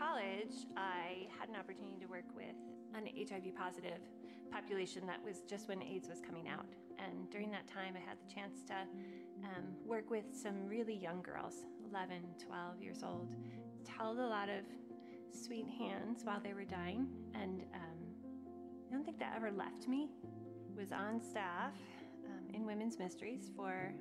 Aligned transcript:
college, 0.00 0.64
I 0.78 1.28
had 1.38 1.50
an 1.50 1.56
opportunity 1.56 1.98
to 2.00 2.06
work 2.06 2.24
with 2.34 2.56
an 2.96 3.04
HIV 3.06 3.54
positive 3.54 4.00
population 4.50 5.06
that 5.06 5.22
was 5.22 5.42
just 5.46 5.68
when 5.68 5.82
AIDS 5.82 6.08
was 6.08 6.20
coming 6.20 6.48
out. 6.48 6.64
And 6.98 7.30
during 7.30 7.50
that 7.50 7.66
time, 7.66 7.94
I 7.96 8.00
had 8.00 8.16
the 8.18 8.32
chance 8.32 8.62
to 8.68 8.74
um, 9.44 9.64
work 9.84 10.10
with 10.10 10.24
some 10.32 10.66
really 10.66 10.94
young 10.94 11.20
girls, 11.20 11.66
11, 11.90 12.22
12 12.46 12.82
years 12.82 13.02
old, 13.02 13.28
held 13.86 14.18
a 14.18 14.26
lot 14.26 14.48
of 14.48 14.64
sweet 15.32 15.66
hands 15.78 16.22
while 16.24 16.40
they 16.42 16.54
were 16.54 16.64
dying. 16.64 17.06
And 17.34 17.62
um, 17.74 18.00
I 18.88 18.94
don't 18.94 19.04
think 19.04 19.18
that 19.18 19.34
ever 19.36 19.50
left 19.50 19.86
me. 19.86 20.08
Was 20.76 20.92
on 20.92 21.20
staff 21.20 21.74
um, 22.24 22.54
in 22.54 22.64
women's 22.64 22.98
Mysteries 22.98 23.50
for 23.54 23.92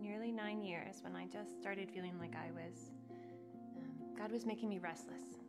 nearly 0.00 0.30
nine 0.30 0.62
years 0.62 0.98
when 1.02 1.16
I 1.16 1.26
just 1.26 1.58
started 1.60 1.90
feeling 1.90 2.16
like 2.20 2.34
I 2.36 2.52
was, 2.52 2.92
God 4.18 4.32
was 4.32 4.46
making 4.46 4.68
me 4.68 4.78
restless, 4.78 5.40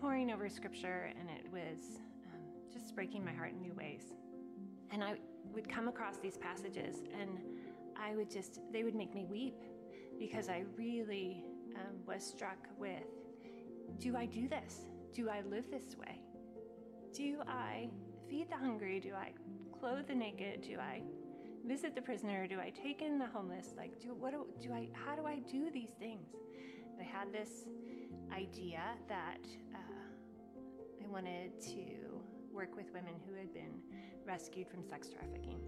poring 0.00 0.30
over 0.30 0.48
scripture, 0.48 1.10
and 1.18 1.28
it 1.28 1.50
was 1.52 1.98
um, 2.32 2.40
just 2.72 2.94
breaking 2.94 3.24
my 3.24 3.32
heart 3.32 3.52
in 3.52 3.60
new 3.60 3.74
ways. 3.74 4.14
And 4.92 5.02
I 5.02 5.16
would 5.52 5.68
come 5.68 5.88
across 5.88 6.18
these 6.18 6.36
passages, 6.36 7.02
and 7.20 7.38
I 7.96 8.14
would 8.14 8.30
just, 8.30 8.60
they 8.72 8.84
would 8.84 8.94
make 8.94 9.14
me 9.14 9.26
weep 9.28 9.56
because 10.18 10.48
I 10.48 10.64
really 10.76 11.44
um, 11.74 11.96
was 12.06 12.24
struck 12.24 12.58
with 12.78 13.02
do 13.98 14.16
I 14.16 14.26
do 14.26 14.48
this? 14.48 14.86
Do 15.14 15.30
I 15.30 15.42
live 15.42 15.70
this 15.70 15.96
way? 15.96 16.20
Do 17.12 17.40
I 17.46 17.88
feed 18.28 18.50
the 18.50 18.56
hungry? 18.56 19.00
Do 19.00 19.14
I 19.14 19.32
clothe 19.78 20.06
the 20.06 20.14
naked? 20.14 20.62
Do 20.62 20.78
I 20.78 21.02
visit 21.66 21.94
the 21.94 22.02
prisoner? 22.02 22.46
Do 22.46 22.58
I 22.60 22.70
take 22.70 23.00
in 23.00 23.18
the 23.18 23.26
homeless? 23.26 23.68
Like, 23.76 24.00
do 24.00 24.14
what 24.14 24.32
do, 24.32 24.46
do 24.60 24.72
I? 24.72 24.88
How 24.92 25.16
do 25.16 25.26
I 25.26 25.38
do 25.50 25.70
these 25.72 25.90
things? 25.98 26.28
I 27.00 27.04
had 27.04 27.32
this 27.32 27.64
idea 28.32 28.80
that 29.08 29.40
uh, 29.74 31.04
I 31.04 31.08
wanted 31.08 31.60
to 31.60 32.20
work 32.52 32.74
with 32.76 32.86
women 32.92 33.14
who 33.28 33.34
had 33.34 33.52
been 33.52 33.80
rescued 34.26 34.68
from 34.68 34.82
sex 34.82 35.08
trafficking. 35.08 35.60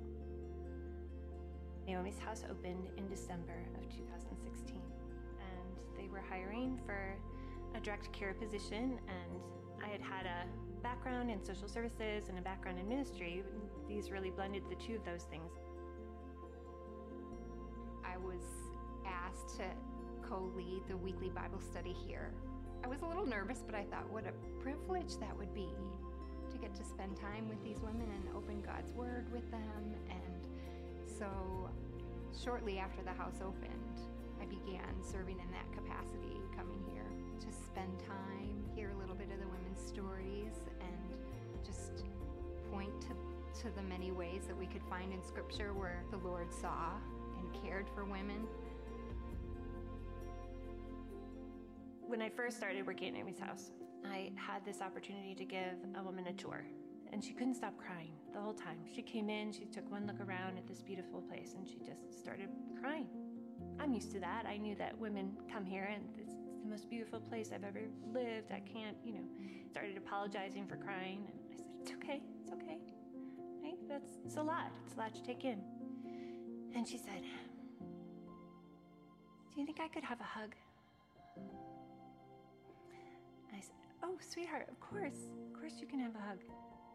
Naomi's 1.86 2.18
house 2.18 2.44
opened 2.50 2.88
in 2.96 3.08
December 3.08 3.64
of 3.76 3.88
2016, 3.88 4.76
and 4.76 5.98
they 5.98 6.08
were 6.08 6.22
hiring 6.28 6.78
for 6.84 7.16
a 7.74 7.80
direct 7.80 8.12
care 8.12 8.34
position, 8.34 8.98
and 9.08 9.40
I 9.82 9.88
had 9.88 10.00
had 10.00 10.26
a 10.26 10.82
background 10.82 11.30
in 11.30 11.44
social 11.44 11.68
services 11.68 12.28
and 12.28 12.38
a 12.38 12.42
background 12.42 12.78
in 12.78 12.88
ministry. 12.88 13.42
These 13.88 14.10
really 14.10 14.30
blended 14.30 14.62
the 14.68 14.76
two 14.76 14.96
of 14.96 15.04
those 15.04 15.24
things. 15.24 15.52
I 18.04 18.16
was 18.18 18.42
asked 19.06 19.56
to 19.56 19.64
co 20.28 20.50
lead 20.56 20.82
the 20.88 20.96
weekly 20.96 21.30
Bible 21.30 21.60
study 21.60 21.94
here. 22.06 22.30
I 22.84 22.88
was 22.88 23.00
a 23.00 23.06
little 23.06 23.26
nervous, 23.26 23.60
but 23.64 23.74
I 23.74 23.84
thought 23.84 24.10
what 24.12 24.24
a 24.26 24.32
privilege 24.62 25.16
that 25.20 25.36
would 25.36 25.54
be 25.54 25.68
to 26.52 26.58
get 26.58 26.74
to 26.74 26.84
spend 26.84 27.16
time 27.16 27.48
with 27.48 27.62
these 27.64 27.80
women 27.80 28.08
and 28.12 28.36
open 28.36 28.60
God's 28.60 28.92
Word 28.92 29.32
with 29.32 29.50
them. 29.50 29.94
And 30.10 30.46
so, 31.06 31.70
shortly 32.36 32.78
after 32.78 33.02
the 33.02 33.12
house 33.12 33.40
opened, 33.40 34.00
I 34.40 34.44
began 34.44 35.02
serving 35.02 35.40
in 35.40 35.50
that 35.50 35.66
capacity, 35.72 36.36
coming 36.56 36.82
here 36.92 37.08
to 37.40 37.48
spend 37.52 37.98
time, 38.06 38.64
hear 38.74 38.90
a 38.90 38.98
little 38.98 39.16
bit 39.16 39.28
of 39.32 39.40
the 39.40 39.48
women's 39.48 39.80
stories, 39.80 40.52
and 40.80 41.16
just 41.64 42.04
point 42.70 42.92
to, 43.02 43.16
to 43.62 43.74
the 43.74 43.82
many 43.82 44.12
ways 44.12 44.42
that 44.46 44.56
we 44.56 44.66
could 44.66 44.82
find 44.90 45.12
in 45.12 45.22
Scripture 45.22 45.72
where 45.72 46.04
the 46.10 46.18
Lord 46.18 46.52
saw 46.52 46.92
and 47.38 47.62
cared 47.62 47.86
for 47.94 48.04
women. 48.04 48.46
When 52.08 52.22
I 52.22 52.30
first 52.30 52.56
started 52.56 52.86
working 52.86 53.08
at 53.08 53.12
Naomi's 53.12 53.38
house, 53.38 53.70
I 54.02 54.32
had 54.34 54.64
this 54.64 54.80
opportunity 54.80 55.34
to 55.34 55.44
give 55.44 55.76
a 55.94 56.02
woman 56.02 56.26
a 56.28 56.32
tour, 56.32 56.64
and 57.12 57.22
she 57.22 57.34
couldn't 57.34 57.56
stop 57.56 57.76
crying 57.76 58.12
the 58.32 58.40
whole 58.40 58.54
time. 58.54 58.78
She 58.90 59.02
came 59.02 59.28
in, 59.28 59.52
she 59.52 59.66
took 59.66 59.90
one 59.90 60.06
look 60.06 60.18
around 60.18 60.56
at 60.56 60.66
this 60.66 60.80
beautiful 60.80 61.20
place, 61.20 61.52
and 61.54 61.68
she 61.68 61.76
just 61.84 62.18
started 62.18 62.48
crying. 62.80 63.08
I'm 63.78 63.92
used 63.92 64.10
to 64.12 64.20
that. 64.20 64.46
I 64.48 64.56
knew 64.56 64.74
that 64.76 64.96
women 64.96 65.36
come 65.52 65.66
here 65.66 65.90
and 65.92 66.02
it's 66.18 66.32
the 66.32 66.70
most 66.70 66.88
beautiful 66.88 67.20
place 67.20 67.50
I've 67.54 67.62
ever 67.62 67.82
lived. 68.10 68.52
I 68.52 68.60
can't, 68.60 68.96
you 69.04 69.12
know, 69.12 69.24
started 69.70 69.98
apologizing 69.98 70.66
for 70.66 70.76
crying. 70.76 71.26
And 71.28 71.34
I 71.52 71.56
said, 71.56 71.66
It's 71.82 71.90
okay, 71.90 72.22
it's 72.42 72.52
okay. 72.52 72.78
Right? 73.62 73.76
That's 73.86 74.12
it's 74.24 74.36
a 74.36 74.42
lot. 74.42 74.72
It's 74.86 74.94
a 74.94 74.98
lot 74.98 75.14
to 75.14 75.22
take 75.22 75.44
in. 75.44 75.60
And 76.74 76.88
she 76.88 76.96
said, 76.96 77.22
Do 79.54 79.60
you 79.60 79.66
think 79.66 79.78
I 79.78 79.88
could 79.88 80.04
have 80.04 80.20
a 80.20 80.24
hug? 80.24 80.54
I 83.52 83.60
said, 83.60 83.74
Oh, 84.02 84.16
sweetheart, 84.20 84.68
of 84.70 84.78
course. 84.80 85.18
Of 85.46 85.58
course 85.58 85.74
you 85.80 85.86
can 85.86 86.00
have 86.00 86.14
a 86.14 86.20
hug. 86.20 86.38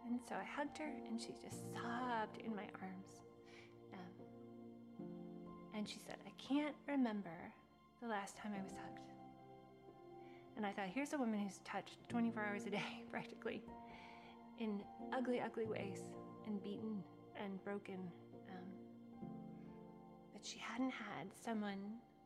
And 0.07 0.19
so 0.27 0.35
I 0.35 0.43
hugged 0.43 0.77
her 0.77 0.91
and 1.07 1.19
she 1.19 1.29
just 1.43 1.63
sobbed 1.73 2.37
in 2.43 2.55
my 2.55 2.67
arms. 2.81 3.21
Um, 3.93 5.07
and 5.75 5.87
she 5.87 5.97
said, 6.05 6.17
I 6.25 6.31
can't 6.41 6.75
remember 6.87 7.53
the 8.01 8.07
last 8.07 8.37
time 8.37 8.51
I 8.57 8.63
was 8.63 8.73
hugged. 8.73 9.11
And 10.55 10.65
I 10.65 10.71
thought, 10.71 10.87
here's 10.93 11.13
a 11.13 11.17
woman 11.17 11.39
who's 11.39 11.59
touched 11.63 11.97
24 12.09 12.43
hours 12.43 12.65
a 12.65 12.69
day, 12.69 13.03
practically, 13.11 13.63
in 14.59 14.83
ugly, 15.11 15.41
ugly 15.41 15.65
ways, 15.65 15.99
and 16.45 16.61
beaten 16.61 17.03
and 17.41 17.63
broken. 17.63 17.97
Um, 18.49 19.29
but 20.31 20.45
she 20.45 20.59
hadn't 20.59 20.91
had 20.91 21.27
someone 21.43 21.79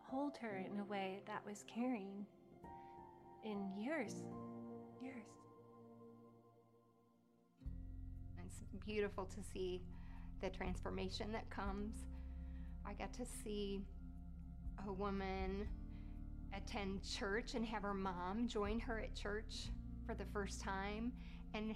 hold 0.03 0.37
her 0.37 0.65
in 0.71 0.79
a 0.79 0.85
way 0.85 1.21
that 1.27 1.45
was 1.45 1.63
caring 1.67 2.25
in 3.47 3.81
years. 3.81 4.13
Years. 5.01 5.25
It's 8.45 8.59
beautiful 8.85 9.25
to 9.25 9.43
see 9.53 9.81
the 10.41 10.49
transformation 10.49 11.31
that 11.31 11.49
comes. 11.49 11.95
I 12.85 12.93
got 12.93 13.13
to 13.13 13.25
see 13.25 13.81
a 14.87 14.91
woman 14.91 15.67
attend 16.55 17.01
church 17.03 17.55
and 17.55 17.65
have 17.65 17.83
her 17.83 17.93
mom 17.93 18.47
join 18.47 18.79
her 18.79 18.99
at 18.99 19.15
church 19.15 19.69
for 20.05 20.13
the 20.13 20.25
first 20.33 20.61
time 20.61 21.11
and 21.53 21.75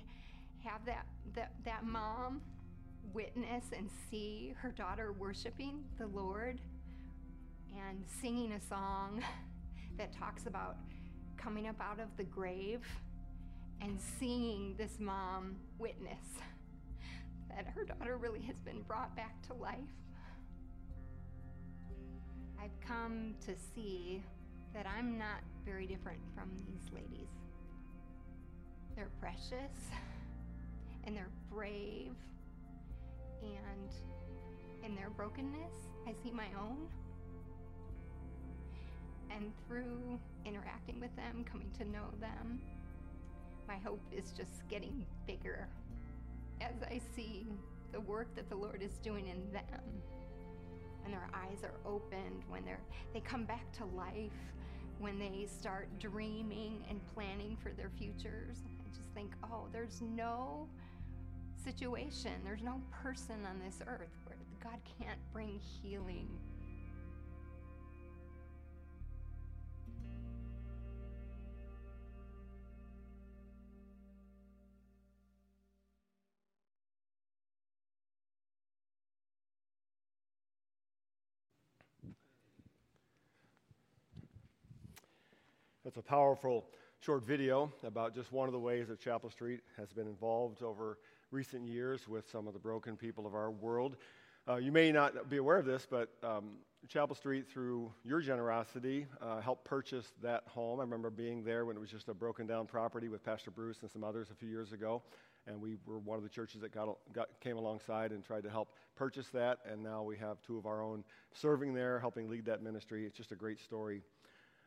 have 0.64 0.86
that 0.86 1.06
that, 1.36 1.52
that 1.66 1.86
mom 1.86 2.42
witness 3.14 3.66
and 3.76 3.90
see 4.10 4.54
her 4.58 4.72
daughter 4.72 5.14
worshiping 5.14 5.84
the 5.98 6.08
Lord 6.08 6.62
and 7.76 8.04
singing 8.22 8.54
a 8.54 8.62
song 8.62 9.24
that 9.98 10.14
talks 10.14 10.46
about 10.46 10.78
coming 11.42 11.68
up 11.68 11.80
out 11.82 12.00
of 12.00 12.16
the 12.18 12.24
grave 12.24 12.82
and 13.82 14.00
seeing 14.20 14.76
this 14.78 15.00
mom 15.00 15.56
witness 15.80 16.24
that 17.50 17.66
her 17.74 17.84
daughter 17.84 18.18
really 18.18 18.42
has 18.42 18.60
been 18.60 18.82
brought 18.84 19.16
back 19.16 19.42
to 19.48 19.54
life. 19.56 19.76
I've 22.62 22.80
come 22.88 23.34
to 23.46 23.54
see 23.74 24.24
that 24.74 24.86
I'm 24.86 25.18
not 25.18 25.42
very 25.66 25.88
different 25.88 26.20
from 26.36 26.50
these 26.68 26.94
ladies. 26.94 27.30
They're 28.96 29.10
precious 29.20 29.90
and 31.04 31.16
they're 31.16 31.32
brave, 31.52 32.14
and 33.42 33.90
in 34.86 34.96
their 34.96 35.10
brokenness, 35.10 35.74
I 36.08 36.14
see 36.24 36.32
my 36.32 36.48
own. 36.60 36.88
And 39.34 39.52
through 39.68 40.20
interacting 40.46 41.00
with 41.00 41.16
them, 41.16 41.46
coming 41.50 41.72
to 41.78 41.86
know 41.86 42.06
them, 42.20 42.62
my 43.68 43.78
hope 43.78 44.02
is 44.12 44.32
just 44.32 44.68
getting 44.70 45.06
bigger 45.26 45.68
as 46.60 46.84
I 46.84 47.00
see 47.16 47.48
the 47.92 48.00
work 48.02 48.36
that 48.36 48.50
the 48.50 48.56
Lord 48.56 48.82
is 48.82 48.98
doing 48.98 49.28
in 49.28 49.52
them. 49.52 49.82
And 51.04 51.14
their 51.14 51.30
eyes 51.34 51.64
are 51.64 51.74
opened 51.90 52.44
when 52.48 52.64
they're 52.64 52.80
they 53.14 53.22
come 53.22 53.46
back 53.46 53.72
to 53.74 53.86
life 53.86 54.32
when 55.02 55.18
they 55.18 55.48
start 55.48 55.88
dreaming 56.00 56.84
and 56.88 57.02
planning 57.16 57.58
for 57.62 57.72
their 57.72 57.90
futures. 57.98 58.58
I 58.68 58.96
just 58.96 59.10
think, 59.16 59.32
oh, 59.44 59.66
there's 59.74 60.00
no 60.00 60.68
situation, 61.64 62.34
there's 62.44 62.62
no 62.62 62.80
person 62.92 63.46
on 63.50 63.60
this 63.66 63.82
earth 63.88 64.14
where 64.26 64.38
God 64.64 64.80
can't 65.00 65.20
bring 65.34 65.60
healing. 65.60 66.30
That's 85.94 86.08
a 86.08 86.10
powerful 86.10 86.64
short 87.02 87.26
video 87.26 87.70
about 87.84 88.16
just 88.16 88.32
one 88.32 88.48
of 88.48 88.54
the 88.54 88.60
ways 88.60 88.88
that 88.88 89.02
Chapel 89.02 89.30
Street 89.30 89.60
has 89.76 89.92
been 89.92 90.08
involved 90.08 90.64
over 90.64 91.00
recent 91.32 91.68
years 91.68 92.08
with 92.08 92.30
some 92.30 92.48
of 92.48 92.54
the 92.54 92.60
broken 92.60 92.96
people 92.96 93.28
of 93.28 93.36
our 93.36 93.52
world. 93.52 93.98
Uh, 94.48 94.56
you 94.56 94.72
may 94.72 94.90
not 94.94 95.30
be 95.30 95.36
aware 95.36 95.58
of 95.58 95.66
this, 95.66 95.86
but 95.86 96.14
um, 96.24 96.52
Chapel 96.88 97.14
Street, 97.14 97.46
through 97.46 97.92
your 98.06 98.22
generosity, 98.22 99.06
uh, 99.22 99.42
helped 99.42 99.66
purchase 99.66 100.14
that 100.24 100.44
home. 100.48 100.80
I 100.80 100.84
remember 100.84 101.10
being 101.10 101.44
there 101.44 101.66
when 101.66 101.76
it 101.76 101.82
was 101.82 101.90
just 101.90 102.08
a 102.08 102.14
broken 102.14 102.48
down 102.48 102.68
property 102.68 103.10
with 103.10 103.22
Pastor 103.22 103.52
Bruce 103.52 103.82
and 103.82 103.92
some 103.92 104.06
others 104.06 104.30
a 104.32 104.34
few 104.34 104.48
years 104.48 104.72
ago. 104.72 105.04
And 105.46 105.60
we 105.60 105.76
were 105.86 106.00
one 106.00 106.16
of 106.16 106.24
the 106.24 106.30
churches 106.30 106.62
that 106.62 106.74
got, 106.74 106.88
got, 107.12 107.28
came 107.42 107.58
alongside 107.58 108.12
and 108.12 108.24
tried 108.24 108.44
to 108.44 108.50
help 108.50 108.70
purchase 108.96 109.28
that. 109.34 109.58
And 109.70 109.84
now 109.84 110.04
we 110.04 110.16
have 110.20 110.42
two 110.42 110.58
of 110.58 110.66
our 110.66 110.82
own 110.82 111.04
serving 111.34 111.74
there, 111.74 112.00
helping 112.00 112.30
lead 112.30 112.46
that 112.46 112.64
ministry. 112.64 113.06
It's 113.06 113.18
just 113.18 113.34
a 113.34 113.36
great 113.36 113.60
story 113.60 114.04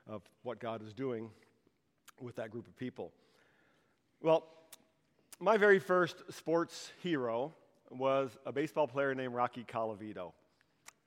of 0.07 0.23
what 0.43 0.59
God 0.59 0.83
is 0.83 0.93
doing 0.93 1.31
with 2.21 2.37
that 2.37 2.51
group 2.51 2.67
of 2.67 2.77
people. 2.77 3.13
Well, 4.23 4.47
my 5.41 5.57
very 5.57 5.79
first 5.79 6.17
sports 6.31 6.93
hero 7.03 7.53
was 7.91 8.37
a 8.47 8.53
baseball 8.53 8.87
player 8.87 9.15
named 9.15 9.35
Rocky 9.35 9.65
Colavito. 9.65 10.33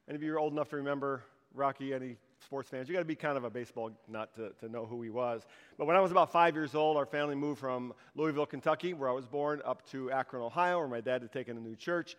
Any 0.07 0.15
of 0.15 0.23
you 0.23 0.33
are 0.33 0.39
old 0.39 0.53
enough 0.53 0.69
to 0.69 0.77
remember 0.77 1.23
Rocky? 1.53 1.93
Any 1.93 2.17
sports 2.43 2.69
fans? 2.69 2.87
You 2.87 2.93
got 2.93 2.99
to 2.99 3.05
be 3.05 3.15
kind 3.15 3.37
of 3.37 3.43
a 3.43 3.49
baseball 3.49 3.91
nut 4.07 4.33
to, 4.35 4.51
to 4.59 4.69
know 4.71 4.85
who 4.85 5.01
he 5.01 5.09
was. 5.09 5.45
But 5.77 5.87
when 5.87 5.95
I 5.95 5.99
was 5.99 6.11
about 6.11 6.31
five 6.31 6.55
years 6.55 6.75
old, 6.75 6.97
our 6.97 7.05
family 7.05 7.35
moved 7.35 7.59
from 7.59 7.93
Louisville, 8.15 8.45
Kentucky, 8.45 8.93
where 8.93 9.09
I 9.09 9.13
was 9.13 9.25
born, 9.25 9.61
up 9.65 9.89
to 9.91 10.11
Akron, 10.11 10.43
Ohio, 10.43 10.79
where 10.79 10.87
my 10.87 11.01
dad 11.01 11.21
had 11.21 11.31
taken 11.31 11.57
a 11.57 11.59
new 11.59 11.75
church. 11.75 12.15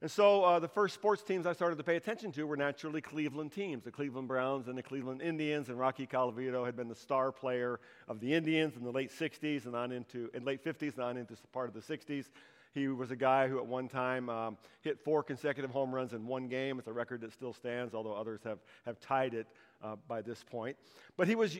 And 0.00 0.08
so 0.08 0.44
uh, 0.44 0.60
the 0.60 0.68
first 0.68 0.94
sports 0.94 1.22
teams 1.22 1.44
I 1.44 1.52
started 1.52 1.76
to 1.76 1.82
pay 1.82 1.96
attention 1.96 2.30
to 2.32 2.46
were 2.46 2.56
naturally 2.56 3.00
Cleveland 3.00 3.50
teams, 3.50 3.82
the 3.82 3.90
Cleveland 3.90 4.28
Browns 4.28 4.68
and 4.68 4.78
the 4.78 4.82
Cleveland 4.82 5.22
Indians. 5.22 5.68
And 5.68 5.78
Rocky 5.78 6.06
Colavito 6.06 6.64
had 6.64 6.76
been 6.76 6.88
the 6.88 6.94
star 6.94 7.32
player 7.32 7.80
of 8.06 8.20
the 8.20 8.32
Indians 8.32 8.76
in 8.76 8.84
the 8.84 8.92
late 8.92 9.10
60s 9.10 9.66
and 9.66 9.74
on 9.74 9.90
into 9.90 10.30
in 10.34 10.44
late 10.44 10.64
50s 10.64 10.94
and 10.94 11.02
on 11.02 11.16
into 11.16 11.34
part 11.52 11.68
of 11.68 11.74
the 11.74 11.80
60s. 11.80 12.26
He 12.74 12.86
was 12.86 13.10
a 13.10 13.16
guy 13.16 13.48
who 13.48 13.58
at 13.58 13.66
one 13.66 13.88
time 13.88 14.28
um, 14.28 14.56
hit 14.82 15.00
four 15.00 15.24
consecutive 15.24 15.70
home 15.70 15.92
runs 15.92 16.12
in 16.12 16.26
one 16.26 16.46
game. 16.46 16.78
It's 16.78 16.86
a 16.86 16.92
record 16.92 17.22
that 17.22 17.32
still 17.32 17.52
stands, 17.52 17.92
although 17.92 18.14
others 18.14 18.40
have, 18.44 18.58
have 18.86 19.00
tied 19.00 19.34
it 19.34 19.48
uh, 19.82 19.96
by 20.06 20.22
this 20.22 20.44
point. 20.44 20.76
But 21.16 21.26
he 21.26 21.34
was 21.34 21.58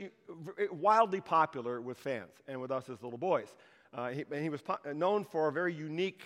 wildly 0.71 1.21
popular 1.21 1.81
with 1.81 1.99
fans 1.99 2.31
and 2.47 2.61
with 2.61 2.71
us 2.71 2.89
as 2.89 3.03
little 3.03 3.19
boys. 3.19 3.49
Uh, 3.93 4.11
he, 4.11 4.25
and 4.31 4.43
he 4.43 4.49
was 4.51 4.61
po- 4.61 4.79
known 4.93 5.25
for 5.25 5.49
a 5.49 5.53
very 5.53 5.75
unique 5.75 6.23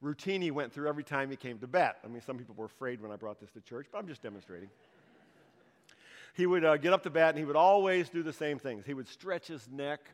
routine 0.00 0.42
he 0.42 0.50
went 0.50 0.72
through 0.72 0.88
every 0.88 1.04
time 1.04 1.30
he 1.30 1.36
came 1.36 1.58
to 1.58 1.66
bat. 1.66 1.98
I 2.04 2.08
mean, 2.08 2.20
some 2.20 2.38
people 2.38 2.54
were 2.56 2.66
afraid 2.66 3.00
when 3.00 3.10
I 3.10 3.16
brought 3.16 3.40
this 3.40 3.50
to 3.52 3.60
church, 3.60 3.86
but 3.90 3.98
I'm 3.98 4.06
just 4.06 4.22
demonstrating. 4.22 4.68
he 6.34 6.46
would 6.46 6.64
uh, 6.64 6.76
get 6.76 6.92
up 6.92 7.02
to 7.04 7.10
bat 7.10 7.30
and 7.30 7.38
he 7.38 7.44
would 7.44 7.56
always 7.56 8.08
do 8.08 8.22
the 8.22 8.32
same 8.32 8.58
things. 8.58 8.84
He 8.86 8.94
would 8.94 9.08
stretch 9.08 9.46
his 9.46 9.68
neck, 9.70 10.10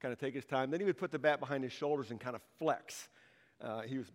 kind 0.00 0.12
of 0.12 0.18
take 0.18 0.34
his 0.34 0.44
time. 0.44 0.70
Then 0.70 0.80
he 0.80 0.86
would 0.86 0.98
put 0.98 1.10
the 1.10 1.18
bat 1.18 1.40
behind 1.40 1.64
his 1.64 1.72
shoulders 1.72 2.10
and 2.10 2.20
kind 2.20 2.36
of 2.36 2.42
flex. 2.58 3.08
Uh, 3.60 3.82
he 3.82 3.98
was 3.98 4.10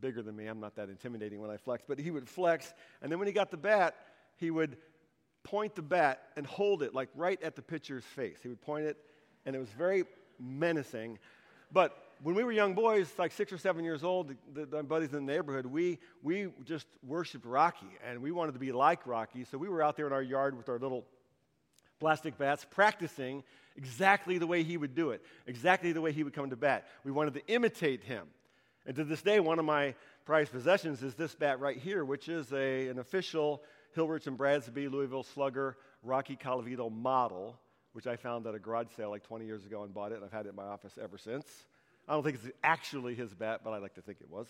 bigger 0.00 0.22
than 0.22 0.36
me. 0.36 0.46
I'm 0.46 0.60
not 0.60 0.76
that 0.76 0.88
intimidating 0.88 1.40
when 1.40 1.50
I 1.50 1.56
flex, 1.56 1.82
but 1.86 1.98
he 1.98 2.10
would 2.10 2.28
flex. 2.28 2.72
And 3.02 3.10
then 3.10 3.18
when 3.18 3.28
he 3.28 3.32
got 3.32 3.50
the 3.50 3.56
bat, 3.56 3.94
he 4.36 4.50
would 4.50 4.76
point 5.44 5.74
the 5.74 5.82
bat 5.82 6.22
and 6.36 6.46
hold 6.46 6.82
it 6.82 6.94
like 6.94 7.08
right 7.14 7.42
at 7.42 7.56
the 7.56 7.62
pitcher's 7.62 8.04
face. 8.04 8.38
He 8.42 8.48
would 8.48 8.60
point 8.60 8.86
it, 8.86 8.96
and 9.44 9.54
it 9.54 9.58
was 9.58 9.70
very 9.70 10.04
menacing. 10.38 11.18
But 11.72 11.96
when 12.22 12.36
we 12.36 12.44
were 12.44 12.52
young 12.52 12.74
boys, 12.74 13.12
like 13.18 13.32
six 13.32 13.52
or 13.52 13.58
seven 13.58 13.84
years 13.84 14.04
old, 14.04 14.34
the, 14.54 14.64
the, 14.64 14.82
buddies 14.82 15.12
in 15.12 15.26
the 15.26 15.32
neighborhood, 15.32 15.66
we, 15.66 15.98
we 16.22 16.48
just 16.64 16.86
worshiped 17.04 17.44
Rocky, 17.44 17.88
and 18.06 18.22
we 18.22 18.30
wanted 18.30 18.52
to 18.52 18.60
be 18.60 18.70
like 18.70 19.06
Rocky. 19.06 19.44
So 19.44 19.58
we 19.58 19.68
were 19.68 19.82
out 19.82 19.96
there 19.96 20.06
in 20.06 20.12
our 20.12 20.22
yard 20.22 20.56
with 20.56 20.68
our 20.68 20.78
little 20.78 21.04
plastic 21.98 22.38
bats, 22.38 22.64
practicing 22.70 23.42
exactly 23.76 24.38
the 24.38 24.46
way 24.46 24.62
he 24.62 24.76
would 24.76 24.94
do 24.94 25.10
it, 25.10 25.22
exactly 25.46 25.92
the 25.92 26.00
way 26.00 26.12
he 26.12 26.22
would 26.22 26.32
come 26.32 26.50
to 26.50 26.56
bat. 26.56 26.86
We 27.04 27.10
wanted 27.10 27.34
to 27.34 27.46
imitate 27.48 28.04
him. 28.04 28.26
And 28.86 28.94
to 28.96 29.04
this 29.04 29.22
day, 29.22 29.40
one 29.40 29.58
of 29.58 29.64
my 29.64 29.94
prized 30.24 30.52
possessions 30.52 31.02
is 31.02 31.14
this 31.14 31.34
bat 31.34 31.58
right 31.58 31.76
here, 31.76 32.04
which 32.04 32.28
is 32.28 32.52
a, 32.52 32.88
an 32.88 32.98
official 32.98 33.62
Hillerich 33.96 34.26
and 34.26 34.36
Bradsby 34.36 34.88
Louisville 34.88 35.24
Slugger 35.24 35.76
Rocky 36.02 36.36
Colavito 36.36 36.90
model, 36.90 37.58
which 37.92 38.06
I 38.06 38.16
found 38.16 38.46
at 38.46 38.54
a 38.54 38.58
garage 38.58 38.88
sale 38.96 39.10
like 39.10 39.24
20 39.24 39.44
years 39.44 39.66
ago 39.66 39.82
and 39.82 39.92
bought 39.92 40.12
it, 40.12 40.16
and 40.16 40.24
I've 40.24 40.32
had 40.32 40.46
it 40.46 40.50
in 40.50 40.56
my 40.56 40.64
office 40.64 40.98
ever 41.02 41.18
since. 41.18 41.46
I 42.08 42.14
don't 42.14 42.22
think 42.22 42.38
it's 42.42 42.54
actually 42.62 43.14
his 43.14 43.32
bat, 43.32 43.60
but 43.64 43.70
I 43.70 43.78
like 43.78 43.94
to 43.94 44.02
think 44.02 44.18
it 44.20 44.30
was. 44.30 44.46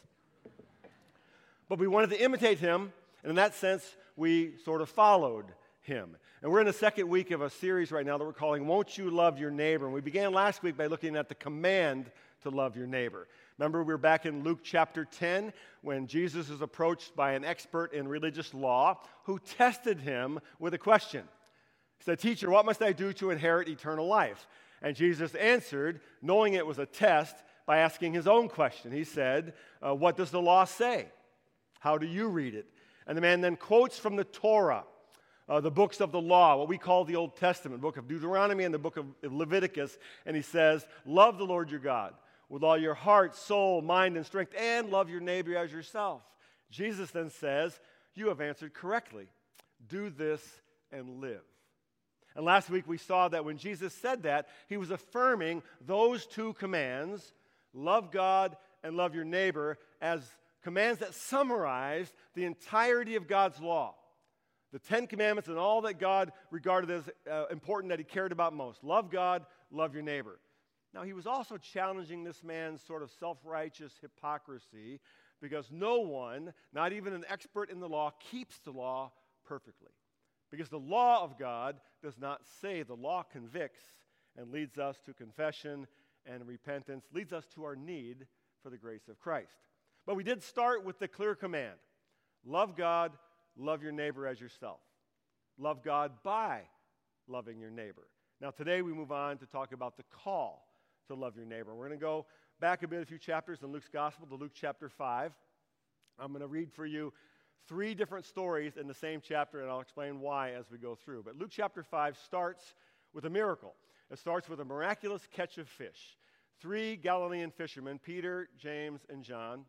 But 1.68 1.78
we 1.78 1.86
wanted 1.86 2.10
to 2.10 2.22
imitate 2.22 2.58
him, 2.58 2.92
and 3.22 3.30
in 3.30 3.36
that 3.36 3.54
sense, 3.54 3.96
we 4.16 4.56
sort 4.64 4.80
of 4.80 4.88
followed 4.88 5.46
him. 5.82 6.16
And 6.42 6.50
we're 6.50 6.60
in 6.60 6.66
the 6.66 6.72
second 6.72 7.08
week 7.08 7.30
of 7.30 7.40
a 7.40 7.50
series 7.50 7.92
right 7.92 8.04
now 8.04 8.18
that 8.18 8.24
we're 8.24 8.32
calling 8.32 8.66
Won't 8.66 8.98
You 8.98 9.10
Love 9.10 9.38
Your 9.38 9.50
Neighbor? 9.50 9.84
And 9.84 9.94
we 9.94 10.00
began 10.00 10.32
last 10.32 10.62
week 10.62 10.76
by 10.76 10.86
looking 10.86 11.16
at 11.16 11.28
the 11.28 11.34
command 11.34 12.10
to 12.42 12.50
love 12.50 12.76
your 12.76 12.86
neighbor. 12.86 13.28
Remember, 13.58 13.84
we 13.84 13.94
are 13.94 13.98
back 13.98 14.26
in 14.26 14.42
Luke 14.42 14.60
chapter 14.62 15.04
10 15.04 15.52
when 15.82 16.06
Jesus 16.06 16.50
is 16.50 16.60
approached 16.60 17.14
by 17.14 17.32
an 17.32 17.44
expert 17.44 17.92
in 17.92 18.08
religious 18.08 18.52
law 18.52 18.98
who 19.24 19.38
tested 19.38 20.00
him 20.00 20.40
with 20.58 20.74
a 20.74 20.78
question. 20.78 21.22
He 21.98 22.04
said, 22.04 22.18
Teacher, 22.18 22.50
what 22.50 22.66
must 22.66 22.82
I 22.82 22.92
do 22.92 23.12
to 23.14 23.30
inherit 23.30 23.68
eternal 23.68 24.06
life? 24.08 24.48
And 24.82 24.96
Jesus 24.96 25.34
answered, 25.36 26.00
knowing 26.20 26.54
it 26.54 26.66
was 26.66 26.78
a 26.78 26.86
test, 26.86 27.36
by 27.66 27.78
asking 27.78 28.12
his 28.12 28.26
own 28.26 28.48
question. 28.48 28.92
He 28.92 29.04
said, 29.04 29.54
uh, 29.80 29.94
What 29.94 30.16
does 30.16 30.30
the 30.30 30.40
law 30.40 30.64
say? 30.64 31.06
How 31.80 31.98
do 31.98 32.06
you 32.06 32.28
read 32.28 32.54
it? 32.54 32.66
And 33.06 33.16
the 33.16 33.22
man 33.22 33.40
then 33.40 33.56
quotes 33.56 33.98
from 33.98 34.16
the 34.16 34.24
Torah. 34.24 34.84
Uh, 35.48 35.60
the 35.60 35.70
books 35.70 36.00
of 36.00 36.12
the 36.12 36.20
law, 36.20 36.56
what 36.56 36.68
we 36.68 36.78
call 36.78 37.04
the 37.04 37.16
Old 37.16 37.36
Testament, 37.36 37.80
book 37.80 37.96
of 37.96 38.06
Deuteronomy 38.06 38.62
and 38.62 38.72
the 38.72 38.78
book 38.78 38.96
of 38.96 39.06
Leviticus, 39.22 39.98
and 40.24 40.36
he 40.36 40.40
says, 40.40 40.86
Love 41.04 41.36
the 41.36 41.44
Lord 41.44 41.68
your 41.68 41.80
God 41.80 42.14
with 42.48 42.62
all 42.62 42.78
your 42.78 42.94
heart, 42.94 43.34
soul, 43.34 43.82
mind, 43.82 44.16
and 44.16 44.24
strength, 44.24 44.54
and 44.56 44.90
love 44.90 45.10
your 45.10 45.20
neighbor 45.20 45.56
as 45.56 45.72
yourself. 45.72 46.22
Jesus 46.70 47.10
then 47.10 47.28
says, 47.28 47.78
You 48.14 48.28
have 48.28 48.40
answered 48.40 48.72
correctly. 48.72 49.26
Do 49.88 50.10
this 50.10 50.42
and 50.92 51.20
live. 51.20 51.42
And 52.34 52.44
last 52.44 52.70
week 52.70 52.86
we 52.86 52.98
saw 52.98 53.28
that 53.28 53.44
when 53.44 53.58
Jesus 53.58 53.92
said 53.94 54.22
that, 54.24 54.48
he 54.68 54.76
was 54.76 54.90
affirming 54.90 55.62
those 55.84 56.26
two 56.26 56.54
commands 56.54 57.32
love 57.74 58.10
God 58.10 58.56
and 58.82 58.96
love 58.96 59.14
your 59.14 59.24
neighbor 59.24 59.78
as 60.00 60.20
commands 60.62 61.00
that 61.00 61.14
summarize 61.14 62.12
the 62.34 62.44
entirety 62.44 63.16
of 63.16 63.26
God's 63.26 63.60
law. 63.60 63.94
The 64.72 64.78
Ten 64.78 65.06
Commandments 65.06 65.48
and 65.48 65.58
all 65.58 65.82
that 65.82 65.98
God 65.98 66.32
regarded 66.50 66.90
as 66.90 67.08
uh, 67.30 67.46
important 67.50 67.90
that 67.90 67.98
he 67.98 68.04
cared 68.04 68.32
about 68.32 68.54
most. 68.54 68.82
Love 68.82 69.10
God, 69.10 69.44
love 69.70 69.92
your 69.92 70.02
neighbor. 70.02 70.38
Now, 70.94 71.02
he 71.02 71.12
was 71.12 71.26
also 71.26 71.56
challenging 71.58 72.24
this 72.24 72.42
man's 72.42 72.82
sort 72.82 73.02
of 73.02 73.10
self 73.10 73.38
righteous 73.44 73.92
hypocrisy 74.00 75.00
because 75.40 75.70
no 75.70 76.00
one, 76.00 76.52
not 76.72 76.92
even 76.92 77.12
an 77.12 77.24
expert 77.28 77.70
in 77.70 77.80
the 77.80 77.88
law, 77.88 78.12
keeps 78.30 78.58
the 78.60 78.70
law 78.70 79.12
perfectly. 79.44 79.90
Because 80.52 80.68
the 80.68 80.78
law 80.78 81.24
of 81.24 81.38
God 81.38 81.76
does 82.02 82.18
not 82.18 82.42
say, 82.60 82.82
the 82.82 82.94
law 82.94 83.22
convicts 83.22 83.82
and 84.36 84.52
leads 84.52 84.78
us 84.78 85.00
to 85.06 85.14
confession 85.14 85.86
and 86.26 86.46
repentance, 86.46 87.06
leads 87.12 87.32
us 87.32 87.46
to 87.54 87.64
our 87.64 87.74
need 87.74 88.26
for 88.62 88.68
the 88.68 88.76
grace 88.76 89.08
of 89.08 89.18
Christ. 89.18 89.56
But 90.06 90.14
we 90.14 90.22
did 90.22 90.42
start 90.42 90.84
with 90.84 90.98
the 90.98 91.08
clear 91.08 91.34
command 91.34 91.78
love 92.44 92.76
God, 92.76 93.12
love 93.56 93.82
your 93.82 93.92
neighbor 93.92 94.26
as 94.26 94.40
yourself. 94.40 94.80
Love 95.58 95.82
God 95.82 96.12
by 96.22 96.62
loving 97.28 97.58
your 97.58 97.70
neighbor. 97.70 98.08
Now, 98.40 98.50
today 98.50 98.82
we 98.82 98.92
move 98.92 99.12
on 99.12 99.38
to 99.38 99.46
talk 99.46 99.72
about 99.72 99.96
the 99.96 100.04
call 100.10 100.66
to 101.08 101.14
love 101.14 101.34
your 101.34 101.46
neighbor. 101.46 101.74
We're 101.74 101.86
going 101.86 101.98
to 101.98 102.04
go 102.04 102.26
back 102.60 102.82
a 102.82 102.88
bit, 102.88 103.02
a 103.02 103.06
few 103.06 103.18
chapters 103.18 103.62
in 103.62 103.72
Luke's 103.72 103.88
Gospel 103.88 104.26
to 104.26 104.34
Luke 104.34 104.52
chapter 104.54 104.88
5. 104.88 105.32
I'm 106.18 106.28
going 106.28 106.40
to 106.40 106.46
read 106.46 106.72
for 106.72 106.84
you 106.84 107.12
three 107.68 107.94
different 107.94 108.24
stories 108.24 108.76
in 108.76 108.86
the 108.86 108.94
same 108.94 109.20
chapter, 109.26 109.60
and 109.60 109.70
I'll 109.70 109.80
explain 109.80 110.20
why 110.20 110.52
as 110.52 110.70
we 110.70 110.78
go 110.78 110.94
through. 110.94 111.22
But 111.24 111.36
Luke 111.36 111.50
chapter 111.50 111.82
5 111.82 112.16
starts 112.24 112.74
with 113.12 113.24
a 113.24 113.30
miracle. 113.30 113.74
It 114.10 114.18
starts 114.18 114.48
with 114.48 114.60
a 114.60 114.64
miraculous 114.64 115.22
catch 115.32 115.58
of 115.58 115.68
fish. 115.68 116.16
Three 116.60 116.96
Galilean 116.96 117.50
fishermen, 117.50 117.98
Peter, 117.98 118.48
James, 118.58 119.00
and 119.08 119.24
John, 119.24 119.64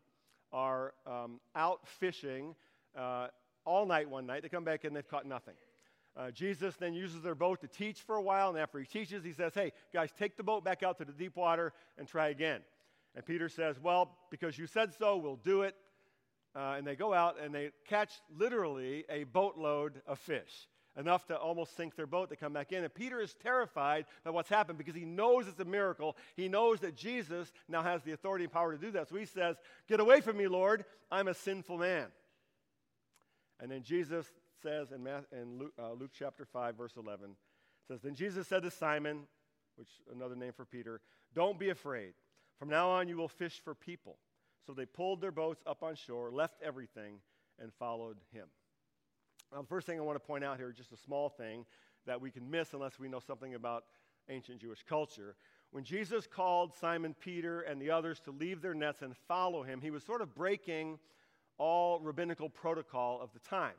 are 0.52 0.94
um, 1.06 1.40
out 1.56 1.86
fishing 1.86 2.54
uh, 2.96 3.28
all 3.64 3.86
night 3.86 4.08
one 4.08 4.26
night. 4.26 4.42
They 4.42 4.48
come 4.48 4.64
back 4.64 4.84
and 4.84 4.94
they've 4.94 5.08
caught 5.08 5.26
nothing. 5.26 5.54
Uh, 6.16 6.30
Jesus 6.30 6.76
then 6.76 6.94
uses 6.94 7.22
their 7.22 7.34
boat 7.34 7.60
to 7.62 7.66
teach 7.66 8.02
for 8.02 8.14
a 8.16 8.22
while, 8.22 8.50
and 8.50 8.58
after 8.58 8.78
he 8.78 8.86
teaches, 8.86 9.24
he 9.24 9.32
says, 9.32 9.52
Hey, 9.54 9.72
guys, 9.92 10.10
take 10.16 10.36
the 10.36 10.44
boat 10.44 10.64
back 10.64 10.84
out 10.84 10.98
to 10.98 11.04
the 11.04 11.12
deep 11.12 11.36
water 11.36 11.72
and 11.98 12.06
try 12.06 12.28
again. 12.28 12.60
And 13.16 13.26
Peter 13.26 13.48
says, 13.48 13.80
Well, 13.80 14.16
because 14.30 14.56
you 14.56 14.66
said 14.66 14.94
so, 14.96 15.16
we'll 15.16 15.36
do 15.36 15.62
it. 15.62 15.74
Uh, 16.56 16.74
and 16.78 16.86
they 16.86 16.94
go 16.94 17.12
out 17.12 17.36
and 17.40 17.54
they 17.54 17.70
catch 17.88 18.12
literally 18.36 19.04
a 19.08 19.24
boatload 19.24 20.00
of 20.06 20.18
fish, 20.20 20.68
enough 20.96 21.26
to 21.26 21.36
almost 21.36 21.76
sink 21.76 21.96
their 21.96 22.06
boat. 22.06 22.30
They 22.30 22.36
come 22.36 22.52
back 22.52 22.70
in. 22.70 22.84
And 22.84 22.94
Peter 22.94 23.20
is 23.20 23.34
terrified 23.42 24.06
by 24.24 24.30
what's 24.30 24.48
happened 24.48 24.78
because 24.78 24.94
he 24.94 25.04
knows 25.04 25.48
it's 25.48 25.58
a 25.58 25.64
miracle. 25.64 26.16
He 26.36 26.48
knows 26.48 26.80
that 26.80 26.96
Jesus 26.96 27.52
now 27.68 27.82
has 27.82 28.02
the 28.02 28.12
authority 28.12 28.44
and 28.44 28.52
power 28.52 28.72
to 28.72 28.78
do 28.78 28.92
that. 28.92 29.08
So 29.08 29.16
he 29.16 29.24
says, 29.24 29.56
Get 29.88 29.98
away 29.98 30.20
from 30.20 30.36
me, 30.36 30.46
Lord. 30.46 30.84
I'm 31.10 31.26
a 31.26 31.34
sinful 31.34 31.78
man. 31.78 32.06
And 33.60 33.70
then 33.70 33.82
Jesus 33.82 34.26
says 34.62 34.92
in, 34.92 35.06
in 35.32 35.58
Luke, 35.58 35.72
uh, 35.78 35.92
Luke 35.92 36.10
chapter 36.16 36.44
5, 36.44 36.76
verse 36.76 36.94
11, 36.96 37.30
says, 37.88 38.00
Then 38.02 38.14
Jesus 38.14 38.46
said 38.46 38.62
to 38.62 38.70
Simon, 38.70 39.26
which 39.76 39.88
another 40.14 40.36
name 40.36 40.52
for 40.52 40.64
Peter, 40.64 41.00
Don't 41.34 41.58
be 41.58 41.70
afraid. 41.70 42.12
From 42.58 42.68
now 42.68 42.90
on 42.90 43.08
you 43.08 43.16
will 43.16 43.28
fish 43.28 43.60
for 43.64 43.74
people. 43.74 44.18
So 44.66 44.72
they 44.72 44.86
pulled 44.86 45.20
their 45.20 45.32
boats 45.32 45.62
up 45.66 45.82
on 45.82 45.94
shore, 45.94 46.30
left 46.30 46.62
everything, 46.62 47.18
and 47.60 47.72
followed 47.74 48.16
him. 48.32 48.46
Now, 49.52 49.60
the 49.60 49.66
first 49.66 49.86
thing 49.86 49.98
I 49.98 50.02
want 50.02 50.16
to 50.16 50.26
point 50.26 50.42
out 50.42 50.56
here, 50.56 50.72
just 50.72 50.92
a 50.92 50.96
small 50.96 51.28
thing 51.28 51.64
that 52.06 52.20
we 52.20 52.30
can 52.30 52.50
miss 52.50 52.72
unless 52.72 52.98
we 52.98 53.08
know 53.08 53.20
something 53.20 53.54
about 53.54 53.84
ancient 54.28 54.60
Jewish 54.60 54.82
culture. 54.82 55.36
When 55.70 55.84
Jesus 55.84 56.26
called 56.26 56.74
Simon 56.74 57.14
Peter 57.18 57.62
and 57.62 57.80
the 57.80 57.90
others 57.90 58.20
to 58.20 58.30
leave 58.30 58.62
their 58.62 58.74
nets 58.74 59.02
and 59.02 59.14
follow 59.28 59.62
him, 59.62 59.80
he 59.80 59.90
was 59.90 60.02
sort 60.02 60.22
of 60.22 60.34
breaking 60.34 60.98
all 61.58 62.00
rabbinical 62.00 62.48
protocol 62.48 63.20
of 63.20 63.32
the 63.32 63.40
time. 63.40 63.74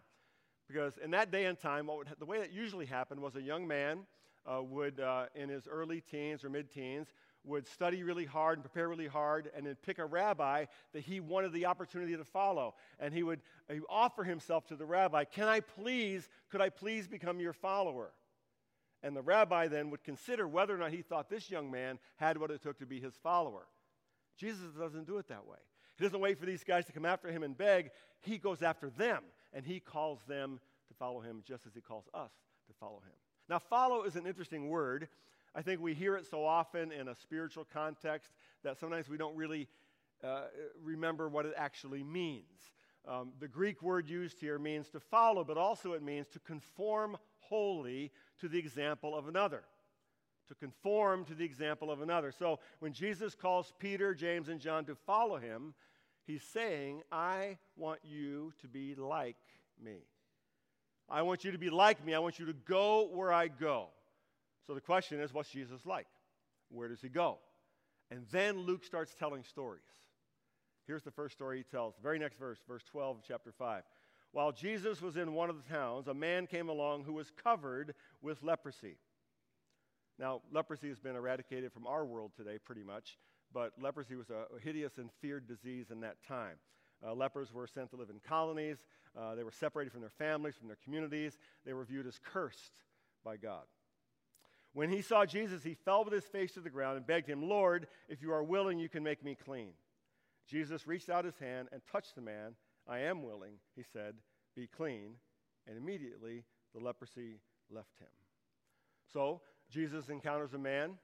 Because 0.68 0.98
in 0.98 1.12
that 1.12 1.32
day 1.32 1.46
and 1.46 1.60
time, 1.60 1.88
would, 1.88 2.08
the 2.20 2.26
way 2.26 2.40
that 2.40 2.52
usually 2.52 2.86
happened 2.86 3.22
was 3.22 3.36
a 3.36 3.42
young 3.42 3.68
man 3.68 4.00
uh, 4.46 4.62
would, 4.62 5.00
uh, 5.00 5.26
in 5.36 5.50
his 5.50 5.68
early 5.68 6.02
teens 6.02 6.44
or 6.44 6.50
mid 6.50 6.72
teens, 6.72 7.08
would 7.46 7.68
study 7.68 8.04
really 8.04 8.26
hard 8.26 8.58
and 8.58 8.64
prepare 8.64 8.90
really 8.90 9.08
hard 9.08 9.50
and 9.56 9.66
then 9.66 9.76
pick 9.86 10.00
a 10.00 10.06
rabbi 10.06 10.66
that 10.94 11.04
he 11.04 11.20
wanted 11.20 11.54
the 11.54 11.66
opportunity 11.66 12.16
to 12.16 12.24
follow. 12.24 12.74
And 13.00 13.14
he 13.14 13.24
would 13.24 13.42
offer 13.90 14.24
himself 14.24 14.66
to 14.68 14.76
the 14.76 14.86
rabbi, 14.86 15.24
Can 15.24 15.48
I 15.48 15.60
please, 15.60 16.28
could 16.50 16.62
I 16.62 16.70
please 16.70 17.08
become 17.08 17.40
your 17.40 17.54
follower? 17.54 18.12
And 19.04 19.16
the 19.16 19.22
rabbi 19.22 19.68
then 19.68 19.92
would 19.92 20.04
consider 20.04 20.48
whether 20.48 20.74
or 20.74 20.80
not 20.80 20.92
he 20.92 21.04
thought 21.04 21.30
this 21.30 21.52
young 21.52 21.70
man 21.70 22.00
had 22.16 22.38
what 22.38 22.50
it 22.50 22.64
took 22.64 22.80
to 22.80 22.86
be 22.86 23.00
his 23.00 23.14
follower. 23.22 23.68
Jesus 24.38 24.74
doesn't 24.78 25.06
do 25.06 25.18
it 25.18 25.28
that 25.28 25.46
way. 25.46 25.60
He 25.98 26.04
doesn't 26.04 26.20
wait 26.20 26.40
for 26.40 26.46
these 26.46 26.64
guys 26.64 26.86
to 26.86 26.92
come 26.92 27.06
after 27.06 27.30
him 27.30 27.44
and 27.44 27.58
beg. 27.58 27.92
He 28.22 28.38
goes 28.38 28.62
after 28.62 28.90
them 28.90 29.24
and 29.54 29.66
he 29.66 29.80
calls 29.80 30.20
them 30.28 30.60
to 30.88 30.94
follow 30.96 31.22
him 31.22 31.44
just 31.48 31.66
as 31.66 31.74
he 31.74 31.82
calls 31.82 32.06
us 32.14 32.32
to 32.68 32.74
follow 32.80 32.98
him. 33.06 33.14
Now, 33.48 33.60
follow 33.60 34.04
is 34.04 34.16
an 34.16 34.26
interesting 34.26 34.70
word. 34.70 35.08
I 35.58 35.62
think 35.62 35.80
we 35.80 35.94
hear 35.94 36.18
it 36.18 36.26
so 36.30 36.46
often 36.46 36.92
in 36.92 37.08
a 37.08 37.16
spiritual 37.16 37.66
context 37.72 38.34
that 38.64 38.78
sometimes 38.78 39.08
we 39.08 39.16
don't 39.16 39.38
really 39.38 39.70
uh, 40.22 40.42
remember 40.84 41.30
what 41.30 41.46
it 41.46 41.54
actually 41.56 42.04
means. 42.04 42.74
Um, 43.08 43.32
the 43.40 43.48
Greek 43.48 43.82
word 43.82 44.10
used 44.10 44.40
here 44.40 44.60
means 44.60 44.90
to 44.90 45.00
follow, 45.00 45.46
but 45.46 45.58
also 45.58 45.94
it 45.94 46.04
means 46.04 46.28
to 46.30 46.40
conform 46.40 47.18
wholly 47.40 48.12
to 48.40 48.50
the 48.50 48.60
example 48.60 49.16
of 49.16 49.30
another. 49.30 49.64
To 50.50 50.56
conform 50.56 51.24
to 51.26 51.34
the 51.34 51.46
example 51.46 51.90
of 51.90 52.02
another. 52.02 52.34
So 52.34 52.60
when 52.80 52.92
Jesus 52.92 53.34
calls 53.34 53.72
Peter, 53.80 54.14
James, 54.14 54.50
and 54.50 54.60
John 54.60 54.84
to 54.86 54.96
follow 54.96 55.38
him, 55.38 55.74
he's 56.28 56.44
saying, 56.44 57.02
I 57.12 57.58
want 57.78 58.00
you 58.04 58.52
to 58.62 58.68
be 58.68 58.94
like 58.96 59.38
me. 59.82 60.00
I 61.10 61.22
want 61.22 61.46
you 61.46 61.52
to 61.52 61.58
be 61.58 61.70
like 61.70 62.04
me. 62.06 62.14
I 62.14 62.20
want 62.20 62.40
you 62.40 62.48
to 62.48 62.54
go 62.54 63.08
where 63.14 63.32
I 63.32 63.48
go. 63.48 63.90
So 64.66 64.74
the 64.74 64.82
question 64.82 65.20
is, 65.20 65.34
what's 65.34 65.50
Jesus 65.50 65.86
like? 65.86 66.08
Where 66.70 66.88
does 66.88 67.02
he 67.02 67.10
go? 67.10 67.38
And 68.12 68.26
then 68.32 68.60
Luke 68.60 68.84
starts 68.84 69.14
telling 69.14 69.44
stories. 69.44 69.84
Here's 70.88 71.04
the 71.04 71.12
first 71.12 71.36
story 71.36 71.58
he 71.58 71.64
tells. 71.64 71.96
The 71.96 72.04
very 72.04 72.20
next 72.20 72.38
verse, 72.38 72.60
verse 72.68 72.84
12 72.84 73.18
of 73.18 73.24
chapter 73.28 73.52
5. 73.52 73.84
While 74.32 74.52
Jesus 74.52 75.02
was 75.02 75.18
in 75.18 75.34
one 75.34 75.50
of 75.50 75.56
the 75.56 75.74
towns, 75.74 76.08
a 76.08 76.14
man 76.14 76.46
came 76.46 76.70
along 76.70 77.06
who 77.06 77.14
was 77.14 77.32
covered 77.44 77.96
with 78.22 78.44
leprosy. 78.44 78.98
Now, 80.20 80.42
leprosy 80.52 80.90
has 80.90 81.00
been 81.00 81.16
eradicated 81.16 81.72
from 81.72 81.88
our 81.88 82.06
world 82.06 82.32
today, 82.36 82.58
pretty 82.64 82.84
much, 82.84 83.18
but 83.54 83.72
leprosy 83.80 84.16
was 84.16 84.30
a 84.30 84.46
hideous 84.62 84.98
and 84.98 85.10
feared 85.22 85.48
disease 85.48 85.88
in 85.92 86.02
that 86.02 86.18
time. 86.28 86.58
Uh, 87.06 87.14
lepers 87.14 87.54
were 87.54 87.68
sent 87.68 87.90
to 87.92 87.96
live 87.96 88.10
in 88.10 88.20
colonies. 88.28 88.78
Uh, 89.18 89.36
they 89.36 89.44
were 89.44 89.52
separated 89.52 89.92
from 89.92 90.02
their 90.02 90.10
families, 90.10 90.56
from 90.56 90.68
their 90.68 90.78
communities. 90.84 91.38
They 91.66 91.74
were 91.74 91.86
viewed 91.86 92.08
as 92.08 92.20
cursed 92.24 92.82
by 93.24 93.38
God. 93.38 93.64
When 94.76 94.90
he 94.90 95.02
saw 95.02 95.26
Jesus, 95.26 95.64
he 95.64 95.74
fell 95.74 96.04
with 96.04 96.14
his 96.14 96.26
face 96.26 96.52
to 96.56 96.60
the 96.60 96.70
ground 96.70 96.98
and 96.98 97.08
begged 97.08 97.30
him, 97.30 97.42
Lord, 97.42 97.88
if 98.10 98.22
you 98.22 98.34
are 98.34 98.44
willing, 98.44 98.78
you 98.78 98.90
can 98.90 99.04
make 99.04 99.24
me 99.24 99.34
clean. 99.34 99.72
Jesus 100.50 100.86
reached 100.86 101.10
out 101.10 101.24
his 101.24 101.38
hand 101.38 101.70
and 101.72 101.82
touched 101.90 102.16
the 102.16 102.22
man. 102.22 102.56
I 102.86 103.00
am 103.00 103.24
willing, 103.24 103.54
he 103.78 103.84
said, 103.84 104.16
be 104.54 104.68
clean. 104.68 105.14
And 105.66 105.78
immediately 105.78 106.44
the 106.74 106.82
leprosy 106.84 107.40
left 107.72 107.98
him. 108.02 108.10
So 109.14 109.40
Jesus 109.72 110.10
encounters 110.10 110.54
a 110.54 110.60
man 110.60 110.98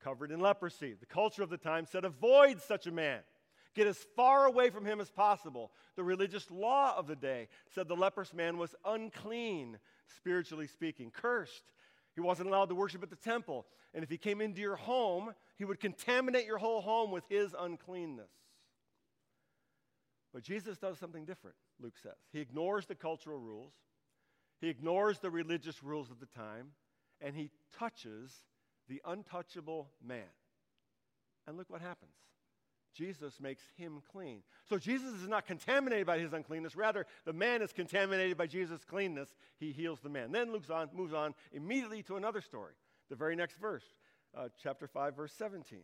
covered 0.00 0.30
in 0.30 0.38
leprosy. 0.38 0.94
The 0.94 1.04
culture 1.04 1.42
of 1.42 1.50
the 1.50 1.58
time 1.58 1.86
said, 1.86 2.04
avoid 2.04 2.62
such 2.62 2.86
a 2.86 2.92
man. 2.92 3.22
Get 3.74 3.88
as 3.88 3.98
far 4.14 4.46
away 4.46 4.70
from 4.70 4.86
him 4.86 5.00
as 5.00 5.10
possible. 5.10 5.72
The 5.96 6.04
religious 6.04 6.48
law 6.48 6.94
of 6.96 7.08
the 7.08 7.16
day 7.16 7.48
said 7.74 7.88
the 7.88 7.96
leprous 7.96 8.32
man 8.32 8.56
was 8.56 8.76
unclean, 8.84 9.78
spiritually 10.16 10.68
speaking, 10.68 11.10
cursed. 11.10 11.72
He 12.14 12.20
wasn't 12.20 12.48
allowed 12.48 12.68
to 12.68 12.74
worship 12.74 13.02
at 13.02 13.10
the 13.10 13.16
temple. 13.16 13.66
And 13.92 14.04
if 14.04 14.10
he 14.10 14.18
came 14.18 14.40
into 14.40 14.60
your 14.60 14.76
home, 14.76 15.32
he 15.56 15.64
would 15.64 15.80
contaminate 15.80 16.46
your 16.46 16.58
whole 16.58 16.80
home 16.80 17.10
with 17.10 17.24
his 17.28 17.54
uncleanness. 17.58 18.30
But 20.32 20.42
Jesus 20.42 20.78
does 20.78 20.98
something 20.98 21.24
different, 21.24 21.56
Luke 21.80 21.94
says. 22.02 22.16
He 22.32 22.40
ignores 22.40 22.86
the 22.86 22.96
cultural 22.96 23.38
rules, 23.38 23.72
he 24.60 24.68
ignores 24.68 25.18
the 25.18 25.30
religious 25.30 25.82
rules 25.82 26.10
of 26.10 26.18
the 26.18 26.26
time, 26.26 26.72
and 27.20 27.36
he 27.36 27.50
touches 27.78 28.44
the 28.88 29.00
untouchable 29.04 29.90
man. 30.04 30.22
And 31.46 31.56
look 31.56 31.70
what 31.70 31.80
happens. 31.80 32.12
Jesus 32.94 33.40
makes 33.40 33.62
him 33.76 34.02
clean. 34.10 34.42
So 34.68 34.78
Jesus 34.78 35.14
is 35.14 35.28
not 35.28 35.46
contaminated 35.46 36.06
by 36.06 36.18
his 36.18 36.32
uncleanness. 36.32 36.76
Rather, 36.76 37.06
the 37.24 37.32
man 37.32 37.62
is 37.62 37.72
contaminated 37.72 38.36
by 38.36 38.46
Jesus' 38.46 38.84
cleanness. 38.84 39.34
He 39.58 39.72
heals 39.72 40.00
the 40.00 40.08
man. 40.08 40.32
Then 40.32 40.52
Luke 40.52 40.70
on, 40.70 40.88
moves 40.94 41.12
on 41.12 41.34
immediately 41.52 42.02
to 42.04 42.16
another 42.16 42.40
story, 42.40 42.74
the 43.10 43.16
very 43.16 43.36
next 43.36 43.56
verse, 43.56 43.84
uh, 44.36 44.48
chapter 44.62 44.86
5, 44.86 45.16
verse 45.16 45.32
17. 45.32 45.80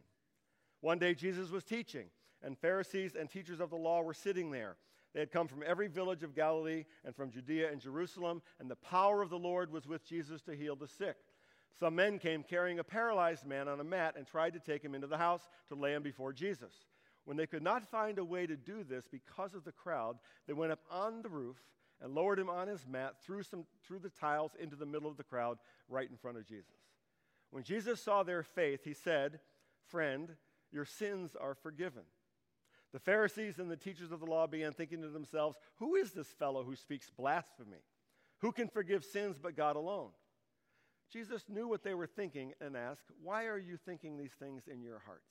One 0.80 0.98
day 0.98 1.14
Jesus 1.14 1.50
was 1.50 1.64
teaching, 1.64 2.06
and 2.42 2.56
Pharisees 2.56 3.14
and 3.14 3.28
teachers 3.28 3.60
of 3.60 3.70
the 3.70 3.76
law 3.76 4.02
were 4.02 4.14
sitting 4.14 4.50
there. 4.50 4.76
They 5.12 5.20
had 5.20 5.32
come 5.32 5.48
from 5.48 5.64
every 5.66 5.88
village 5.88 6.22
of 6.22 6.36
Galilee 6.36 6.84
and 7.04 7.14
from 7.14 7.30
Judea 7.30 7.70
and 7.70 7.80
Jerusalem, 7.80 8.42
and 8.60 8.70
the 8.70 8.76
power 8.76 9.22
of 9.22 9.30
the 9.30 9.38
Lord 9.38 9.72
was 9.72 9.86
with 9.86 10.06
Jesus 10.06 10.40
to 10.42 10.54
heal 10.54 10.76
the 10.76 10.86
sick. 10.86 11.16
Some 11.78 11.94
men 11.94 12.18
came 12.18 12.42
carrying 12.42 12.78
a 12.78 12.84
paralyzed 12.84 13.46
man 13.46 13.68
on 13.68 13.80
a 13.80 13.84
mat 13.84 14.14
and 14.16 14.26
tried 14.26 14.52
to 14.54 14.60
take 14.60 14.82
him 14.82 14.94
into 14.94 15.06
the 15.06 15.18
house 15.18 15.48
to 15.68 15.74
lay 15.74 15.94
him 15.94 16.02
before 16.02 16.32
Jesus. 16.32 16.72
When 17.30 17.36
they 17.36 17.46
could 17.46 17.62
not 17.62 17.88
find 17.88 18.18
a 18.18 18.24
way 18.24 18.44
to 18.48 18.56
do 18.56 18.82
this 18.82 19.04
because 19.08 19.54
of 19.54 19.62
the 19.62 19.70
crowd, 19.70 20.18
they 20.48 20.52
went 20.52 20.72
up 20.72 20.80
on 20.90 21.22
the 21.22 21.28
roof 21.28 21.58
and 22.02 22.12
lowered 22.12 22.40
him 22.40 22.50
on 22.50 22.66
his 22.66 22.88
mat 22.88 23.22
through, 23.22 23.44
some, 23.44 23.66
through 23.86 24.00
the 24.00 24.10
tiles 24.10 24.50
into 24.58 24.74
the 24.74 24.84
middle 24.84 25.08
of 25.08 25.16
the 25.16 25.22
crowd 25.22 25.58
right 25.88 26.10
in 26.10 26.16
front 26.16 26.38
of 26.38 26.48
Jesus. 26.48 26.74
When 27.52 27.62
Jesus 27.62 28.02
saw 28.02 28.24
their 28.24 28.42
faith, 28.42 28.80
he 28.82 28.94
said, 28.94 29.38
Friend, 29.86 30.34
your 30.72 30.84
sins 30.84 31.36
are 31.40 31.54
forgiven. 31.54 32.02
The 32.92 32.98
Pharisees 32.98 33.60
and 33.60 33.70
the 33.70 33.76
teachers 33.76 34.10
of 34.10 34.18
the 34.18 34.26
law 34.26 34.48
began 34.48 34.72
thinking 34.72 35.00
to 35.02 35.08
themselves, 35.08 35.56
Who 35.76 35.94
is 35.94 36.10
this 36.10 36.32
fellow 36.32 36.64
who 36.64 36.74
speaks 36.74 37.10
blasphemy? 37.16 37.84
Who 38.38 38.50
can 38.50 38.66
forgive 38.66 39.04
sins 39.04 39.36
but 39.40 39.56
God 39.56 39.76
alone? 39.76 40.10
Jesus 41.12 41.44
knew 41.48 41.68
what 41.68 41.84
they 41.84 41.94
were 41.94 42.08
thinking 42.08 42.54
and 42.60 42.76
asked, 42.76 43.12
Why 43.22 43.46
are 43.46 43.56
you 43.56 43.76
thinking 43.76 44.16
these 44.16 44.34
things 44.36 44.64
in 44.66 44.82
your 44.82 44.98
hearts? 45.06 45.30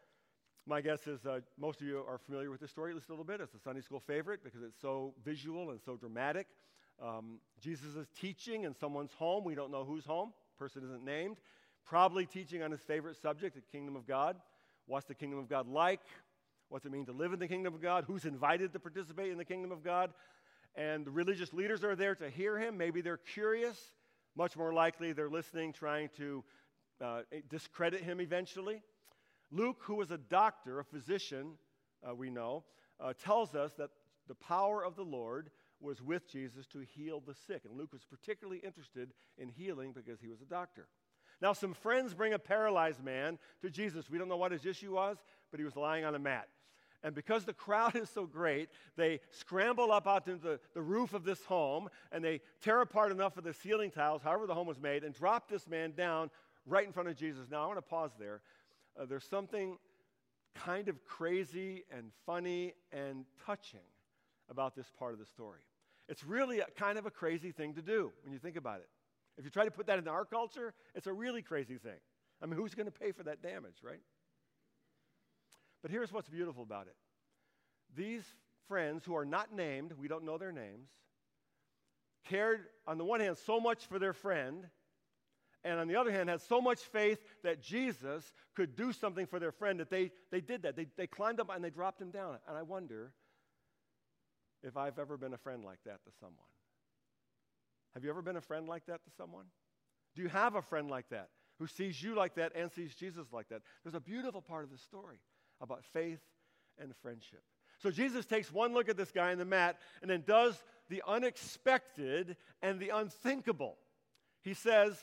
my 0.67 0.81
guess 0.81 1.07
is 1.07 1.25
uh, 1.25 1.39
most 1.57 1.81
of 1.81 1.87
you 1.87 2.03
are 2.07 2.17
familiar 2.17 2.51
with 2.51 2.61
this 2.61 2.69
story 2.69 2.91
at 2.91 2.95
least 2.95 3.09
a 3.09 3.11
little 3.11 3.25
bit. 3.25 3.41
It's 3.41 3.53
a 3.55 3.59
Sunday 3.59 3.81
school 3.81 3.99
favorite 3.99 4.43
because 4.43 4.61
it's 4.61 4.79
so 4.79 5.13
visual 5.25 5.71
and 5.71 5.79
so 5.83 5.95
dramatic. 5.95 6.47
Um, 7.01 7.39
Jesus 7.59 7.95
is 7.95 8.07
teaching 8.19 8.63
in 8.63 8.75
someone's 8.75 9.13
home. 9.13 9.43
We 9.43 9.55
don't 9.55 9.71
know 9.71 9.83
whose 9.83 10.05
home, 10.05 10.33
person 10.59 10.83
isn't 10.83 11.03
named. 11.03 11.37
Probably 11.83 12.27
teaching 12.27 12.61
on 12.61 12.69
his 12.69 12.81
favorite 12.81 13.19
subject, 13.19 13.55
the 13.55 13.61
kingdom 13.75 13.95
of 13.95 14.05
God. 14.05 14.37
What's 14.85 15.07
the 15.07 15.15
kingdom 15.15 15.39
of 15.39 15.49
God 15.49 15.67
like? 15.67 16.01
What's 16.69 16.85
it 16.85 16.91
mean 16.91 17.05
to 17.07 17.11
live 17.11 17.33
in 17.33 17.39
the 17.39 17.47
kingdom 17.47 17.73
of 17.73 17.81
God? 17.81 18.05
Who's 18.05 18.25
invited 18.25 18.71
to 18.73 18.79
participate 18.79 19.31
in 19.31 19.37
the 19.37 19.45
kingdom 19.45 19.71
of 19.71 19.83
God? 19.83 20.11
And 20.75 21.05
the 21.05 21.11
religious 21.11 21.53
leaders 21.53 21.83
are 21.83 21.95
there 21.95 22.15
to 22.15 22.29
hear 22.29 22.57
him. 22.57 22.77
Maybe 22.77 23.01
they're 23.01 23.17
curious. 23.17 23.77
Much 24.37 24.55
more 24.55 24.73
likely, 24.73 25.11
they're 25.11 25.29
listening, 25.29 25.73
trying 25.73 26.09
to 26.17 26.43
uh, 27.01 27.21
discredit 27.49 28.01
him 28.03 28.21
eventually. 28.21 28.81
Luke, 29.51 29.81
who 29.83 29.95
was 29.95 30.11
a 30.11 30.17
doctor, 30.17 30.79
a 30.79 30.83
physician, 30.83 31.53
uh, 32.07 32.15
we 32.15 32.29
know, 32.29 32.63
uh, 32.99 33.13
tells 33.13 33.55
us 33.55 33.73
that 33.77 33.89
the 34.27 34.35
power 34.35 34.83
of 34.83 34.95
the 34.95 35.03
Lord 35.03 35.49
was 35.79 36.01
with 36.01 36.31
Jesus 36.31 36.67
to 36.67 36.79
heal 36.79 37.21
the 37.25 37.33
sick. 37.33 37.63
And 37.65 37.77
Luke 37.77 37.91
was 37.91 38.05
particularly 38.05 38.59
interested 38.59 39.13
in 39.37 39.49
healing 39.49 39.91
because 39.93 40.21
he 40.21 40.27
was 40.27 40.41
a 40.41 40.45
doctor. 40.45 40.87
Now, 41.41 41.53
some 41.53 41.73
friends 41.73 42.13
bring 42.13 42.33
a 42.33 42.39
paralyzed 42.39 43.03
man 43.03 43.39
to 43.61 43.69
Jesus. 43.69 44.09
We 44.09 44.19
don't 44.19 44.29
know 44.29 44.37
what 44.37 44.51
his 44.51 44.65
issue 44.65 44.93
was, 44.93 45.17
but 45.49 45.59
he 45.59 45.63
was 45.63 45.75
lying 45.75 46.05
on 46.05 46.13
a 46.13 46.19
mat. 46.19 46.47
And 47.03 47.15
because 47.15 47.45
the 47.45 47.53
crowd 47.53 47.95
is 47.95 48.09
so 48.09 48.25
great, 48.25 48.69
they 48.95 49.19
scramble 49.31 49.91
up 49.91 50.07
out 50.07 50.27
into 50.27 50.43
the, 50.43 50.59
the 50.75 50.81
roof 50.81 51.13
of 51.13 51.23
this 51.23 51.43
home 51.45 51.89
and 52.11 52.23
they 52.23 52.41
tear 52.61 52.81
apart 52.81 53.11
enough 53.11 53.37
of 53.37 53.43
the 53.43 53.53
ceiling 53.53 53.89
tiles, 53.89 54.21
however 54.21 54.45
the 54.45 54.53
home 54.53 54.67
was 54.67 54.79
made, 54.79 55.03
and 55.03 55.15
drop 55.15 55.49
this 55.49 55.67
man 55.67 55.93
down 55.93 56.29
right 56.67 56.85
in 56.85 56.93
front 56.93 57.09
of 57.09 57.15
Jesus. 57.15 57.49
Now, 57.49 57.63
I 57.63 57.65
want 57.65 57.79
to 57.79 57.81
pause 57.81 58.11
there. 58.19 58.41
Uh, 58.99 59.05
there's 59.05 59.25
something 59.25 59.77
kind 60.55 60.89
of 60.89 61.03
crazy 61.05 61.83
and 61.95 62.11
funny 62.25 62.73
and 62.91 63.25
touching 63.45 63.79
about 64.49 64.75
this 64.75 64.91
part 64.97 65.13
of 65.13 65.19
the 65.19 65.25
story. 65.25 65.61
It's 66.09 66.23
really 66.23 66.59
a, 66.59 66.65
kind 66.77 66.97
of 66.97 67.05
a 67.05 67.11
crazy 67.11 67.51
thing 67.51 67.73
to 67.75 67.81
do 67.81 68.11
when 68.23 68.33
you 68.33 68.39
think 68.39 68.57
about 68.57 68.79
it. 68.79 68.89
If 69.37 69.45
you 69.45 69.49
try 69.49 69.65
to 69.65 69.71
put 69.71 69.87
that 69.87 69.97
in 69.97 70.07
our 70.07 70.25
culture, 70.25 70.73
it's 70.93 71.07
a 71.07 71.13
really 71.13 71.41
crazy 71.41 71.77
thing. 71.77 71.99
I 72.41 72.45
mean, 72.45 72.57
who's 72.57 72.75
going 72.75 72.87
to 72.87 72.91
pay 72.91 73.11
for 73.11 73.23
that 73.23 73.41
damage, 73.41 73.77
right? 73.83 74.01
But 75.81 75.91
here's 75.91 76.11
what's 76.11 76.29
beautiful 76.29 76.63
about 76.63 76.87
it 76.87 76.95
these 77.95 78.23
friends 78.67 79.03
who 79.05 79.15
are 79.15 79.25
not 79.25 79.53
named, 79.53 79.93
we 79.93 80.07
don't 80.07 80.23
know 80.23 80.37
their 80.37 80.51
names, 80.51 80.89
cared, 82.27 82.61
on 82.87 82.97
the 82.97 83.03
one 83.03 83.19
hand, 83.19 83.37
so 83.37 83.59
much 83.59 83.85
for 83.85 83.99
their 83.99 84.13
friend, 84.13 84.65
and 85.63 85.79
on 85.79 85.87
the 85.87 85.95
other 85.95 86.11
hand, 86.11 86.29
had 86.29 86.41
so 86.41 86.59
much 86.59 86.79
faith 86.79 87.19
that 87.43 87.61
Jesus 87.61 88.33
could 88.55 88.75
do 88.75 88.91
something 88.91 89.27
for 89.27 89.39
their 89.39 89.51
friend 89.51 89.79
that 89.79 89.89
they, 89.89 90.11
they 90.31 90.41
did 90.41 90.63
that. 90.63 90.75
They, 90.75 90.87
they 90.97 91.07
climbed 91.07 91.39
up 91.39 91.49
and 91.53 91.63
they 91.63 91.69
dropped 91.69 92.01
him 92.01 92.09
down. 92.09 92.37
And 92.47 92.57
I 92.57 92.63
wonder 92.63 93.13
if 94.63 94.75
I've 94.77 94.97
ever 94.97 95.17
been 95.17 95.33
a 95.33 95.37
friend 95.37 95.63
like 95.63 95.79
that 95.85 96.03
to 96.05 96.11
someone. 96.19 96.47
Have 97.93 98.03
you 98.03 98.09
ever 98.09 98.21
been 98.21 98.37
a 98.37 98.41
friend 98.41 98.67
like 98.67 98.85
that 98.87 99.03
to 99.03 99.11
someone? 99.17 99.45
Do 100.15 100.21
you 100.21 100.29
have 100.29 100.55
a 100.55 100.61
friend 100.61 100.89
like 100.89 101.09
that 101.09 101.29
who 101.59 101.67
sees 101.67 102.01
you 102.01 102.15
like 102.15 102.35
that 102.35 102.53
and 102.55 102.71
sees 102.71 102.95
Jesus 102.95 103.27
like 103.31 103.49
that? 103.49 103.61
There's 103.83 103.95
a 103.95 103.99
beautiful 103.99 104.41
part 104.41 104.63
of 104.63 104.71
the 104.71 104.77
story 104.77 105.19
about 105.61 105.83
faith 105.93 106.21
and 106.79 106.93
friendship. 107.01 107.43
So 107.79 107.91
Jesus 107.91 108.25
takes 108.25 108.51
one 108.51 108.73
look 108.73 108.89
at 108.89 108.97
this 108.97 109.11
guy 109.11 109.31
in 109.31 109.39
the 109.39 109.45
mat 109.45 109.77
and 110.01 110.09
then 110.09 110.23
does 110.25 110.61
the 110.89 111.03
unexpected 111.07 112.37
and 112.61 112.79
the 112.79 112.89
unthinkable. 112.89 113.77
He 114.43 114.53
says, 114.53 114.97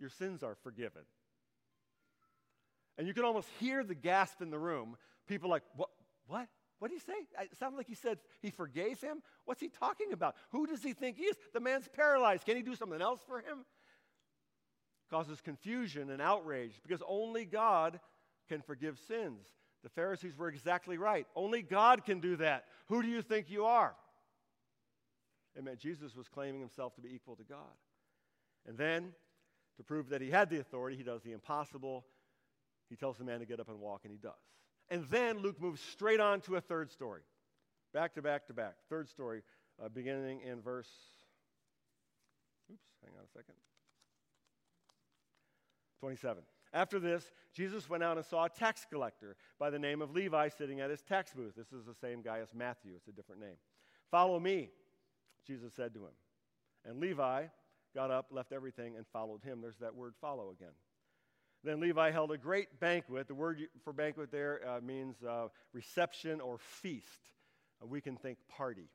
Your 0.00 0.10
sins 0.10 0.42
are 0.42 0.56
forgiven. 0.62 1.02
And 2.98 3.06
you 3.06 3.14
can 3.14 3.24
almost 3.24 3.48
hear 3.60 3.84
the 3.84 3.94
gasp 3.94 4.42
in 4.42 4.50
the 4.50 4.58
room. 4.58 4.96
People 5.28 5.50
like, 5.50 5.62
What? 5.76 5.90
What? 6.26 6.48
What 6.78 6.90
did 6.90 6.94
he 6.94 7.12
say? 7.12 7.18
It 7.42 7.58
sounded 7.58 7.76
like 7.76 7.88
he 7.88 7.94
said 7.94 8.18
he 8.40 8.50
forgave 8.50 9.00
him. 9.02 9.22
What's 9.44 9.60
he 9.60 9.68
talking 9.68 10.14
about? 10.14 10.34
Who 10.50 10.66
does 10.66 10.82
he 10.82 10.94
think 10.94 11.18
he 11.18 11.24
is? 11.24 11.36
The 11.52 11.60
man's 11.60 11.86
paralyzed. 11.88 12.46
Can 12.46 12.56
he 12.56 12.62
do 12.62 12.74
something 12.74 13.02
else 13.02 13.20
for 13.26 13.38
him? 13.40 13.66
Causes 15.10 15.42
confusion 15.42 16.08
and 16.08 16.22
outrage 16.22 16.72
because 16.82 17.02
only 17.06 17.44
God 17.44 18.00
can 18.48 18.62
forgive 18.62 18.98
sins. 19.06 19.44
The 19.82 19.90
Pharisees 19.90 20.36
were 20.38 20.48
exactly 20.48 20.96
right. 20.96 21.26
Only 21.36 21.60
God 21.62 22.04
can 22.06 22.20
do 22.20 22.36
that. 22.36 22.64
Who 22.86 23.02
do 23.02 23.08
you 23.08 23.20
think 23.20 23.50
you 23.50 23.66
are? 23.66 23.94
It 25.56 25.64
meant 25.64 25.80
Jesus 25.80 26.14
was 26.14 26.28
claiming 26.28 26.60
himself 26.60 26.94
to 26.94 27.00
be 27.02 27.14
equal 27.14 27.36
to 27.36 27.44
God. 27.44 27.58
And 28.66 28.78
then, 28.78 29.12
to 29.76 29.82
prove 29.82 30.08
that 30.10 30.20
he 30.20 30.30
had 30.30 30.50
the 30.50 30.60
authority, 30.60 30.96
he 30.96 31.02
does 31.02 31.22
the 31.22 31.32
impossible. 31.32 32.04
He 32.88 32.96
tells 32.96 33.18
the 33.18 33.24
man 33.24 33.40
to 33.40 33.46
get 33.46 33.60
up 33.60 33.68
and 33.68 33.80
walk, 33.80 34.00
and 34.04 34.12
he 34.12 34.18
does. 34.18 34.32
And 34.90 35.04
then 35.04 35.38
Luke 35.38 35.60
moves 35.60 35.80
straight 35.80 36.20
on 36.20 36.40
to 36.42 36.56
a 36.56 36.60
third 36.60 36.90
story. 36.90 37.22
Back 37.94 38.14
to 38.14 38.22
back 38.22 38.46
to 38.48 38.52
back. 38.52 38.74
Third 38.88 39.08
story, 39.08 39.42
uh, 39.82 39.88
beginning 39.88 40.40
in 40.40 40.60
verse. 40.60 40.88
Oops, 42.70 42.80
hang 43.04 43.12
on 43.16 43.24
a 43.24 43.32
second. 43.32 43.54
27. 46.00 46.42
After 46.72 46.98
this, 47.00 47.30
Jesus 47.52 47.88
went 47.90 48.02
out 48.02 48.16
and 48.16 48.24
saw 48.24 48.44
a 48.44 48.48
tax 48.48 48.86
collector 48.88 49.36
by 49.58 49.70
the 49.70 49.78
name 49.78 50.02
of 50.02 50.12
Levi 50.12 50.48
sitting 50.48 50.80
at 50.80 50.90
his 50.90 51.02
tax 51.02 51.32
booth. 51.32 51.54
This 51.56 51.72
is 51.72 51.84
the 51.84 51.94
same 51.94 52.22
guy 52.22 52.38
as 52.38 52.54
Matthew, 52.54 52.92
it's 52.96 53.08
a 53.08 53.12
different 53.12 53.40
name. 53.40 53.56
Follow 54.10 54.38
me, 54.38 54.70
Jesus 55.46 55.72
said 55.74 55.94
to 55.94 56.00
him. 56.00 56.12
And 56.84 57.00
Levi 57.00 57.46
got 57.94 58.10
up, 58.10 58.26
left 58.30 58.52
everything, 58.52 58.96
and 58.96 59.06
followed 59.12 59.42
him. 59.42 59.60
There's 59.60 59.78
that 59.80 59.94
word 59.94 60.14
follow 60.20 60.50
again. 60.50 60.74
Then 61.62 61.80
Levi 61.80 62.10
held 62.10 62.32
a 62.32 62.38
great 62.38 62.80
banquet. 62.80 63.28
The 63.28 63.34
word 63.34 63.60
for 63.84 63.92
banquet 63.92 64.30
there 64.32 64.60
uh, 64.66 64.80
means 64.80 65.16
uh, 65.22 65.48
reception 65.72 66.40
or 66.40 66.58
feast. 66.58 67.06
Uh, 67.82 67.86
we 67.86 68.00
can 68.00 68.16
think 68.16 68.38
party. 68.48 68.88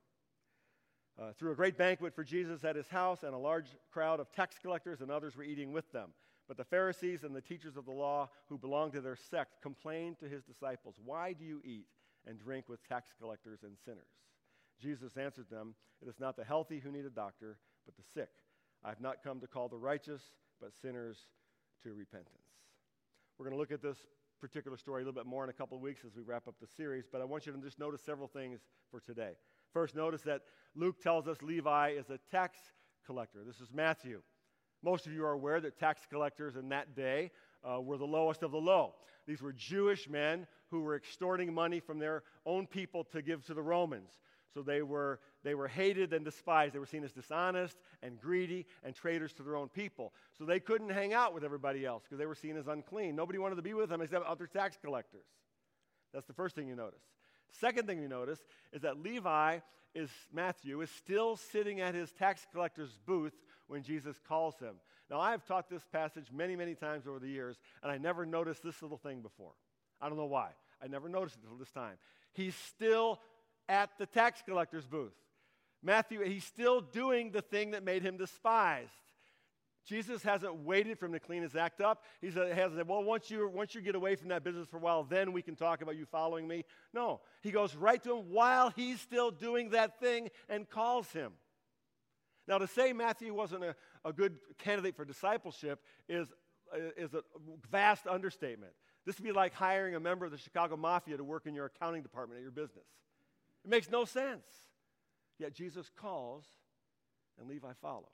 Uh, 1.17 1.31
through 1.37 1.51
a 1.51 1.55
great 1.55 1.77
banquet 1.77 2.13
for 2.13 2.23
Jesus 2.23 2.63
at 2.65 2.75
his 2.75 2.89
house, 2.89 3.23
and 3.23 3.33
a 3.33 3.37
large 3.37 3.67
crowd 3.91 4.19
of 4.19 4.31
tax 4.31 4.57
collectors 4.61 4.99
and 5.01 5.11
others 5.11 5.35
were 5.35 5.43
eating 5.43 5.71
with 5.71 5.89
them. 5.91 6.09
But 6.47 6.57
the 6.57 6.63
Pharisees 6.63 7.23
and 7.23 7.35
the 7.35 7.41
teachers 7.41 7.77
of 7.77 7.85
the 7.85 7.91
law 7.91 8.29
who 8.49 8.57
belonged 8.57 8.93
to 8.93 9.01
their 9.01 9.15
sect 9.15 9.61
complained 9.61 10.19
to 10.19 10.27
his 10.27 10.43
disciples, 10.43 10.95
Why 11.03 11.33
do 11.33 11.45
you 11.45 11.61
eat 11.63 11.85
and 12.27 12.37
drink 12.37 12.67
with 12.67 12.85
tax 12.87 13.13
collectors 13.19 13.59
and 13.63 13.77
sinners? 13.85 14.09
Jesus 14.81 15.17
answered 15.17 15.49
them, 15.49 15.75
It 16.01 16.09
is 16.09 16.19
not 16.19 16.35
the 16.35 16.43
healthy 16.43 16.79
who 16.79 16.91
need 16.91 17.05
a 17.05 17.09
doctor, 17.09 17.57
but 17.85 17.95
the 17.95 18.03
sick. 18.13 18.29
I 18.85 18.89
have 18.89 19.01
not 19.01 19.23
come 19.23 19.39
to 19.39 19.47
call 19.47 19.67
the 19.67 19.77
righteous, 19.77 20.21
but 20.61 20.71
sinners 20.79 21.17
to 21.81 21.93
repentance. 21.93 22.45
We're 23.37 23.45
going 23.45 23.55
to 23.55 23.59
look 23.59 23.71
at 23.71 23.81
this 23.81 23.97
particular 24.39 24.77
story 24.77 25.01
a 25.01 25.05
little 25.05 25.19
bit 25.19 25.25
more 25.25 25.43
in 25.43 25.49
a 25.49 25.53
couple 25.53 25.75
of 25.75 25.81
weeks 25.81 26.01
as 26.05 26.15
we 26.15 26.21
wrap 26.21 26.47
up 26.47 26.53
the 26.61 26.67
series, 26.67 27.05
but 27.11 27.19
I 27.19 27.25
want 27.25 27.47
you 27.47 27.51
to 27.51 27.57
just 27.57 27.79
notice 27.79 28.01
several 28.01 28.27
things 28.27 28.59
for 28.91 28.99
today. 28.99 29.31
First, 29.73 29.95
notice 29.95 30.21
that 30.21 30.41
Luke 30.75 31.01
tells 31.01 31.27
us 31.27 31.41
Levi 31.41 31.89
is 31.97 32.11
a 32.11 32.19
tax 32.29 32.59
collector. 33.07 33.39
This 33.43 33.59
is 33.59 33.73
Matthew. 33.73 34.21
Most 34.83 35.07
of 35.07 35.13
you 35.13 35.25
are 35.25 35.31
aware 35.31 35.59
that 35.61 35.79
tax 35.79 36.03
collectors 36.07 36.55
in 36.55 36.69
that 36.69 36.95
day 36.95 37.31
uh, 37.67 37.81
were 37.81 37.97
the 37.97 38.05
lowest 38.05 38.43
of 38.43 38.51
the 38.51 38.61
low. 38.61 38.93
These 39.25 39.41
were 39.41 39.51
Jewish 39.51 40.07
men 40.07 40.45
who 40.69 40.81
were 40.81 40.95
extorting 40.95 41.51
money 41.51 41.79
from 41.79 41.97
their 41.97 42.21
own 42.45 42.67
people 42.67 43.03
to 43.05 43.23
give 43.23 43.43
to 43.45 43.55
the 43.55 43.63
Romans. 43.63 44.19
So 44.55 44.61
they 44.61 44.81
were, 44.81 45.19
they 45.43 45.53
were 45.53 45.67
hated 45.67 46.13
and 46.13 46.23
despised. 46.23 46.73
They 46.73 46.79
were 46.79 46.85
seen 46.85 47.03
as 47.03 47.11
dishonest 47.11 47.77
and 48.01 48.19
greedy 48.19 48.65
and 48.85 48.95
traitors 48.95 49.33
to 49.33 49.43
their 49.43 49.57
own 49.57 49.67
people. 49.67 50.13
So 50.37 50.45
they 50.45 50.61
couldn't 50.61 50.89
hang 50.89 51.13
out 51.13 51.33
with 51.33 51.43
everybody 51.43 51.85
else 51.85 52.03
because 52.03 52.17
they 52.17 52.25
were 52.25 52.35
seen 52.35 52.55
as 52.55 52.67
unclean. 52.67 53.17
Nobody 53.17 53.37
wanted 53.37 53.55
to 53.55 53.61
be 53.61 53.73
with 53.73 53.89
them 53.89 54.01
except 54.01 54.25
other 54.25 54.47
tax 54.47 54.77
collectors. 54.81 55.25
That's 56.13 56.25
the 56.25 56.33
first 56.33 56.55
thing 56.55 56.69
you 56.69 56.75
notice. 56.75 57.03
Second 57.59 57.85
thing 57.85 58.01
you 58.01 58.07
notice 58.07 58.39
is 58.71 58.83
that 58.83 59.03
Levi 59.03 59.59
is 59.93 60.09
Matthew 60.33 60.79
is 60.81 60.89
still 60.89 61.35
sitting 61.35 61.81
at 61.81 61.93
his 61.93 62.13
tax 62.13 62.47
collector's 62.53 62.97
booth 63.05 63.33
when 63.67 63.83
Jesus 63.83 64.17
calls 64.25 64.57
him. 64.59 64.75
Now, 65.09 65.19
I've 65.19 65.45
taught 65.45 65.69
this 65.69 65.83
passage 65.91 66.27
many, 66.33 66.55
many 66.55 66.75
times 66.75 67.07
over 67.07 67.19
the 67.19 67.27
years, 67.27 67.57
and 67.83 67.91
I 67.91 67.97
never 67.97 68.25
noticed 68.25 68.63
this 68.63 68.81
little 68.81 68.97
thing 68.97 69.21
before. 69.21 69.53
I 70.01 70.07
don't 70.07 70.17
know 70.17 70.25
why. 70.25 70.49
I 70.81 70.87
never 70.87 71.09
noticed 71.09 71.37
it 71.37 71.43
until 71.43 71.57
this 71.57 71.71
time. 71.71 71.97
He's 72.33 72.55
still 72.55 73.19
at 73.67 73.89
the 73.97 74.05
tax 74.05 74.41
collector's 74.45 74.85
booth. 74.85 75.13
Matthew, 75.83 76.21
he's 76.23 76.43
still 76.43 76.81
doing 76.81 77.31
the 77.31 77.41
thing 77.41 77.71
that 77.71 77.83
made 77.83 78.01
him 78.01 78.17
despised. 78.17 78.91
Jesus 79.85 80.23
hasn't 80.23 80.55
waited 80.61 80.97
for 80.97 81.05
him 81.05 81.13
to 81.13 81.19
clean 81.19 81.43
his 81.43 81.55
act 81.55 81.79
up. 81.79 82.03
He 82.19 82.27
hasn't 82.31 82.75
said, 82.75 82.87
well, 82.87 83.03
once 83.03 83.29
you, 83.29 83.47
once 83.47 83.75
you 83.75 83.81
get 83.81 83.93
away 83.93 84.15
from 84.15 84.29
that 84.29 84.43
business 84.43 84.67
for 84.67 84.77
a 84.77 84.79
while, 84.79 85.03
then 85.03 85.31
we 85.31 85.43
can 85.43 85.55
talk 85.55 85.83
about 85.83 85.95
you 85.95 86.07
following 86.07 86.47
me. 86.47 86.65
No, 86.91 87.21
he 87.43 87.51
goes 87.51 87.75
right 87.75 88.01
to 88.03 88.17
him 88.17 88.31
while 88.31 88.71
he's 88.75 88.99
still 88.99 89.29
doing 89.29 89.69
that 89.69 89.99
thing 89.99 90.31
and 90.49 90.67
calls 90.67 91.11
him. 91.11 91.33
Now, 92.47 92.57
to 92.57 92.67
say 92.67 92.93
Matthew 92.93 93.33
wasn't 93.33 93.63
a, 93.63 93.75
a 94.03 94.11
good 94.11 94.37
candidate 94.57 94.95
for 94.95 95.05
discipleship 95.05 95.79
is, 96.09 96.27
is 96.97 97.13
a 97.13 97.21
vast 97.69 98.07
understatement. 98.07 98.73
This 99.05 99.19
would 99.19 99.23
be 99.23 99.31
like 99.31 99.53
hiring 99.53 99.93
a 99.93 99.99
member 99.99 100.25
of 100.25 100.31
the 100.31 100.37
Chicago 100.39 100.77
Mafia 100.77 101.17
to 101.17 101.23
work 101.23 101.45
in 101.45 101.53
your 101.53 101.65
accounting 101.65 102.01
department 102.01 102.39
at 102.39 102.41
your 102.41 102.51
business. 102.51 102.85
It 103.65 103.69
makes 103.69 103.89
no 103.89 104.05
sense. 104.05 104.45
Yet 105.37 105.53
Jesus 105.53 105.89
calls 105.99 106.45
and 107.37 107.49
Levi 107.49 107.73
follows. 107.81 108.05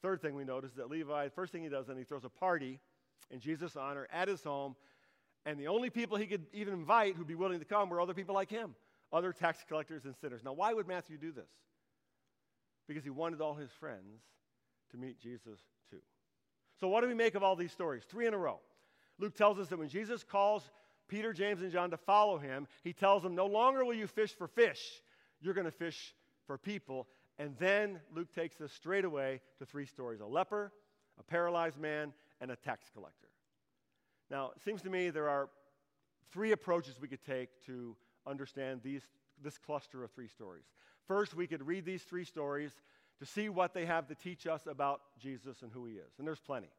Third 0.00 0.22
thing 0.22 0.34
we 0.34 0.44
notice 0.44 0.70
is 0.70 0.76
that 0.78 0.88
Levi, 0.88 1.28
first 1.28 1.52
thing 1.52 1.62
he 1.62 1.68
does, 1.68 1.86
then 1.86 1.98
he 1.98 2.04
throws 2.04 2.24
a 2.24 2.30
party 2.30 2.80
in 3.30 3.40
Jesus' 3.40 3.76
honor 3.76 4.08
at 4.10 4.28
his 4.28 4.42
home, 4.42 4.74
and 5.44 5.58
the 5.58 5.68
only 5.68 5.90
people 5.90 6.16
he 6.16 6.26
could 6.26 6.46
even 6.52 6.72
invite 6.72 7.14
who'd 7.14 7.26
be 7.26 7.34
willing 7.34 7.58
to 7.58 7.64
come 7.64 7.90
were 7.90 8.00
other 8.00 8.14
people 8.14 8.34
like 8.34 8.48
him, 8.48 8.74
other 9.12 9.32
tax 9.32 9.58
collectors 9.68 10.04
and 10.06 10.14
sinners. 10.16 10.42
Now, 10.44 10.54
why 10.54 10.72
would 10.72 10.88
Matthew 10.88 11.18
do 11.18 11.30
this? 11.30 11.48
because 12.86 13.04
he 13.04 13.10
wanted 13.10 13.40
all 13.40 13.54
his 13.54 13.70
friends 13.70 14.20
to 14.90 14.96
meet 14.96 15.18
Jesus 15.18 15.60
too. 15.90 16.00
So, 16.80 16.88
what 16.88 17.02
do 17.02 17.08
we 17.08 17.14
make 17.14 17.34
of 17.34 17.42
all 17.42 17.56
these 17.56 17.72
stories? 17.72 18.02
Three 18.08 18.26
in 18.26 18.34
a 18.34 18.38
row. 18.38 18.60
Luke 19.18 19.34
tells 19.34 19.58
us 19.58 19.68
that 19.68 19.78
when 19.78 19.88
Jesus 19.88 20.24
calls 20.24 20.70
Peter, 21.12 21.34
James, 21.34 21.60
and 21.60 21.70
John 21.70 21.90
to 21.90 21.98
follow 21.98 22.38
him, 22.38 22.66
he 22.82 22.94
tells 22.94 23.22
them, 23.22 23.34
No 23.34 23.44
longer 23.44 23.84
will 23.84 23.92
you 23.92 24.06
fish 24.06 24.34
for 24.34 24.48
fish, 24.48 25.02
you're 25.42 25.52
going 25.52 25.66
to 25.66 25.70
fish 25.70 26.14
for 26.46 26.56
people. 26.56 27.06
And 27.38 27.54
then 27.58 28.00
Luke 28.14 28.32
takes 28.34 28.58
us 28.62 28.72
straight 28.72 29.04
away 29.04 29.42
to 29.58 29.66
three 29.66 29.84
stories 29.84 30.20
a 30.20 30.26
leper, 30.26 30.72
a 31.20 31.22
paralyzed 31.22 31.78
man, 31.78 32.14
and 32.40 32.50
a 32.50 32.56
tax 32.56 32.88
collector. 32.94 33.28
Now, 34.30 34.52
it 34.56 34.62
seems 34.62 34.80
to 34.82 34.90
me 34.90 35.10
there 35.10 35.28
are 35.28 35.50
three 36.30 36.52
approaches 36.52 36.98
we 36.98 37.08
could 37.08 37.22
take 37.22 37.50
to 37.66 37.94
understand 38.26 38.80
these, 38.82 39.02
this 39.42 39.58
cluster 39.58 40.02
of 40.02 40.12
three 40.12 40.28
stories. 40.28 40.64
First, 41.06 41.34
we 41.34 41.46
could 41.46 41.66
read 41.66 41.84
these 41.84 42.04
three 42.04 42.24
stories 42.24 42.72
to 43.18 43.26
see 43.26 43.50
what 43.50 43.74
they 43.74 43.84
have 43.84 44.06
to 44.08 44.14
teach 44.14 44.46
us 44.46 44.62
about 44.66 45.02
Jesus 45.20 45.60
and 45.60 45.70
who 45.72 45.84
he 45.84 45.96
is. 45.96 46.14
And 46.18 46.26
there's 46.26 46.40
plenty. 46.40 46.70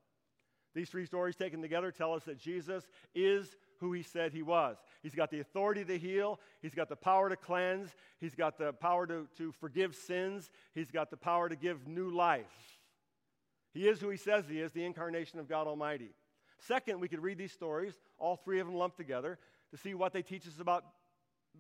These 0.74 0.90
three 0.90 1.06
stories 1.06 1.36
taken 1.36 1.62
together 1.62 1.92
tell 1.92 2.14
us 2.14 2.24
that 2.24 2.40
Jesus 2.40 2.88
is 3.14 3.56
who 3.84 3.92
he 3.92 4.02
said 4.02 4.32
he 4.32 4.42
was. 4.42 4.78
He's 5.02 5.14
got 5.14 5.30
the 5.30 5.42
authority 5.42 5.84
to 5.84 5.98
heal, 5.98 6.40
he's 6.62 6.74
got 6.74 6.88
the 6.88 6.96
power 6.96 7.28
to 7.30 7.36
cleanse, 7.36 7.90
he's 8.20 8.34
got 8.34 8.58
the 8.58 8.72
power 8.72 9.06
to, 9.06 9.28
to 9.38 9.52
forgive 9.52 9.94
sins, 9.94 10.50
he's 10.74 10.90
got 10.90 11.12
the 11.12 11.18
power 11.18 11.50
to 11.50 11.56
give 11.56 11.86
new 11.86 12.10
life. 12.10 12.80
He 13.74 13.88
is 13.88 14.00
who 14.00 14.10
he 14.10 14.18
says 14.18 14.46
he 14.48 14.62
is, 14.62 14.72
the 14.72 14.86
incarnation 14.86 15.40
of 15.40 15.50
God 15.50 15.68
Almighty. 15.68 16.12
Second, 16.60 17.02
we 17.02 17.10
could 17.10 17.22
read 17.22 17.38
these 17.38 17.52
stories, 17.52 17.94
all 18.18 18.38
three 18.38 18.62
of 18.62 18.68
them 18.68 18.76
lumped 18.76 18.98
together, 18.98 19.38
to 19.72 19.78
see 19.78 19.94
what 19.94 20.14
they 20.14 20.22
teach 20.22 20.48
us 20.48 20.60
about 20.60 20.86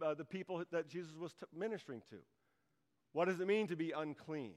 uh, 0.02 0.14
the 0.14 0.24
people 0.24 0.64
that 0.72 0.88
Jesus 0.88 1.12
was 1.20 1.34
t- 1.34 1.46
ministering 1.54 2.02
to. 2.10 2.16
What 3.12 3.26
does 3.26 3.42
it 3.42 3.48
mean 3.48 3.68
to 3.68 3.76
be 3.76 3.92
unclean? 3.92 4.54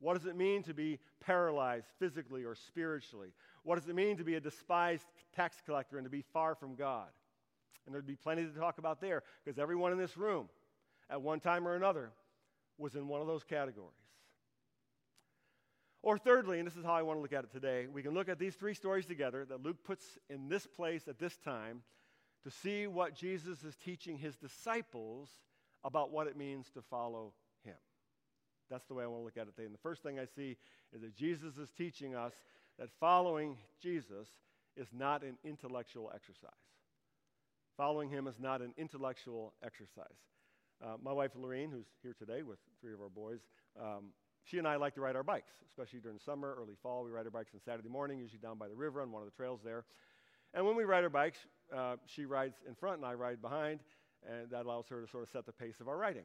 What 0.00 0.16
does 0.16 0.26
it 0.26 0.34
mean 0.34 0.62
to 0.64 0.74
be 0.74 0.98
paralyzed 1.20 1.86
physically 1.98 2.44
or 2.44 2.54
spiritually? 2.54 3.28
What 3.62 3.78
does 3.78 3.88
it 3.88 3.94
mean 3.94 4.16
to 4.16 4.24
be 4.24 4.34
a 4.34 4.40
despised 4.40 5.04
tax 5.36 5.56
collector 5.64 5.98
and 5.98 6.06
to 6.06 6.10
be 6.10 6.22
far 6.32 6.54
from 6.54 6.74
God? 6.74 7.08
And 7.84 7.94
there'd 7.94 8.06
be 8.06 8.16
plenty 8.16 8.44
to 8.44 8.50
talk 8.50 8.78
about 8.78 9.00
there 9.00 9.22
because 9.44 9.58
everyone 9.58 9.92
in 9.92 9.98
this 9.98 10.16
room, 10.16 10.48
at 11.10 11.20
one 11.20 11.40
time 11.40 11.68
or 11.68 11.74
another, 11.74 12.10
was 12.78 12.94
in 12.94 13.08
one 13.08 13.20
of 13.20 13.26
those 13.26 13.44
categories. 13.44 13.92
Or, 16.02 16.16
thirdly, 16.16 16.58
and 16.58 16.66
this 16.66 16.76
is 16.76 16.84
how 16.84 16.94
I 16.94 17.02
want 17.02 17.18
to 17.18 17.20
look 17.20 17.34
at 17.34 17.44
it 17.44 17.52
today, 17.52 17.86
we 17.86 18.02
can 18.02 18.14
look 18.14 18.30
at 18.30 18.38
these 18.38 18.54
three 18.54 18.72
stories 18.72 19.04
together 19.04 19.44
that 19.44 19.62
Luke 19.62 19.84
puts 19.84 20.18
in 20.30 20.48
this 20.48 20.66
place 20.66 21.08
at 21.08 21.18
this 21.18 21.36
time 21.36 21.82
to 22.42 22.50
see 22.50 22.86
what 22.86 23.14
Jesus 23.14 23.64
is 23.64 23.76
teaching 23.76 24.16
his 24.16 24.36
disciples 24.36 25.28
about 25.84 26.10
what 26.10 26.26
it 26.26 26.38
means 26.38 26.70
to 26.70 26.80
follow. 26.80 27.34
That's 28.70 28.86
the 28.86 28.94
way 28.94 29.04
I 29.04 29.06
want 29.06 29.22
to 29.22 29.24
look 29.24 29.36
at 29.36 29.48
it 29.48 29.56
today. 29.56 29.66
And 29.66 29.74
the 29.74 29.78
first 29.78 30.02
thing 30.02 30.18
I 30.18 30.26
see 30.36 30.56
is 30.94 31.00
that 31.02 31.16
Jesus 31.16 31.56
is 31.56 31.68
teaching 31.76 32.14
us 32.14 32.32
that 32.78 32.88
following 32.98 33.56
Jesus 33.82 34.28
is 34.76 34.88
not 34.92 35.22
an 35.22 35.36
intellectual 35.44 36.10
exercise. 36.14 36.50
Following 37.76 38.08
him 38.08 38.26
is 38.26 38.38
not 38.38 38.60
an 38.62 38.72
intellectual 38.78 39.54
exercise. 39.64 40.06
Uh, 40.82 40.96
my 41.02 41.12
wife, 41.12 41.32
Lorene, 41.34 41.70
who's 41.70 41.86
here 42.02 42.14
today 42.18 42.42
with 42.42 42.58
three 42.80 42.94
of 42.94 43.00
our 43.00 43.08
boys, 43.08 43.40
um, 43.78 44.12
she 44.44 44.58
and 44.58 44.66
I 44.66 44.76
like 44.76 44.94
to 44.94 45.00
ride 45.00 45.16
our 45.16 45.22
bikes, 45.22 45.52
especially 45.68 46.00
during 46.00 46.18
summer, 46.18 46.56
early 46.58 46.74
fall. 46.82 47.04
We 47.04 47.10
ride 47.10 47.26
our 47.26 47.30
bikes 47.30 47.52
on 47.54 47.60
Saturday 47.64 47.88
morning, 47.88 48.18
usually 48.18 48.38
down 48.38 48.56
by 48.56 48.68
the 48.68 48.74
river 48.74 49.02
on 49.02 49.12
one 49.12 49.22
of 49.22 49.28
the 49.28 49.36
trails 49.36 49.60
there. 49.62 49.84
And 50.54 50.64
when 50.66 50.76
we 50.76 50.84
ride 50.84 51.04
our 51.04 51.10
bikes, 51.10 51.38
uh, 51.74 51.96
she 52.06 52.24
rides 52.24 52.56
in 52.66 52.74
front 52.74 52.96
and 52.96 53.04
I 53.04 53.14
ride 53.14 53.42
behind, 53.42 53.80
and 54.26 54.50
that 54.50 54.64
allows 54.64 54.86
her 54.88 55.02
to 55.02 55.10
sort 55.10 55.24
of 55.24 55.28
set 55.30 55.46
the 55.46 55.52
pace 55.52 55.80
of 55.80 55.88
our 55.88 55.96
riding. 55.96 56.24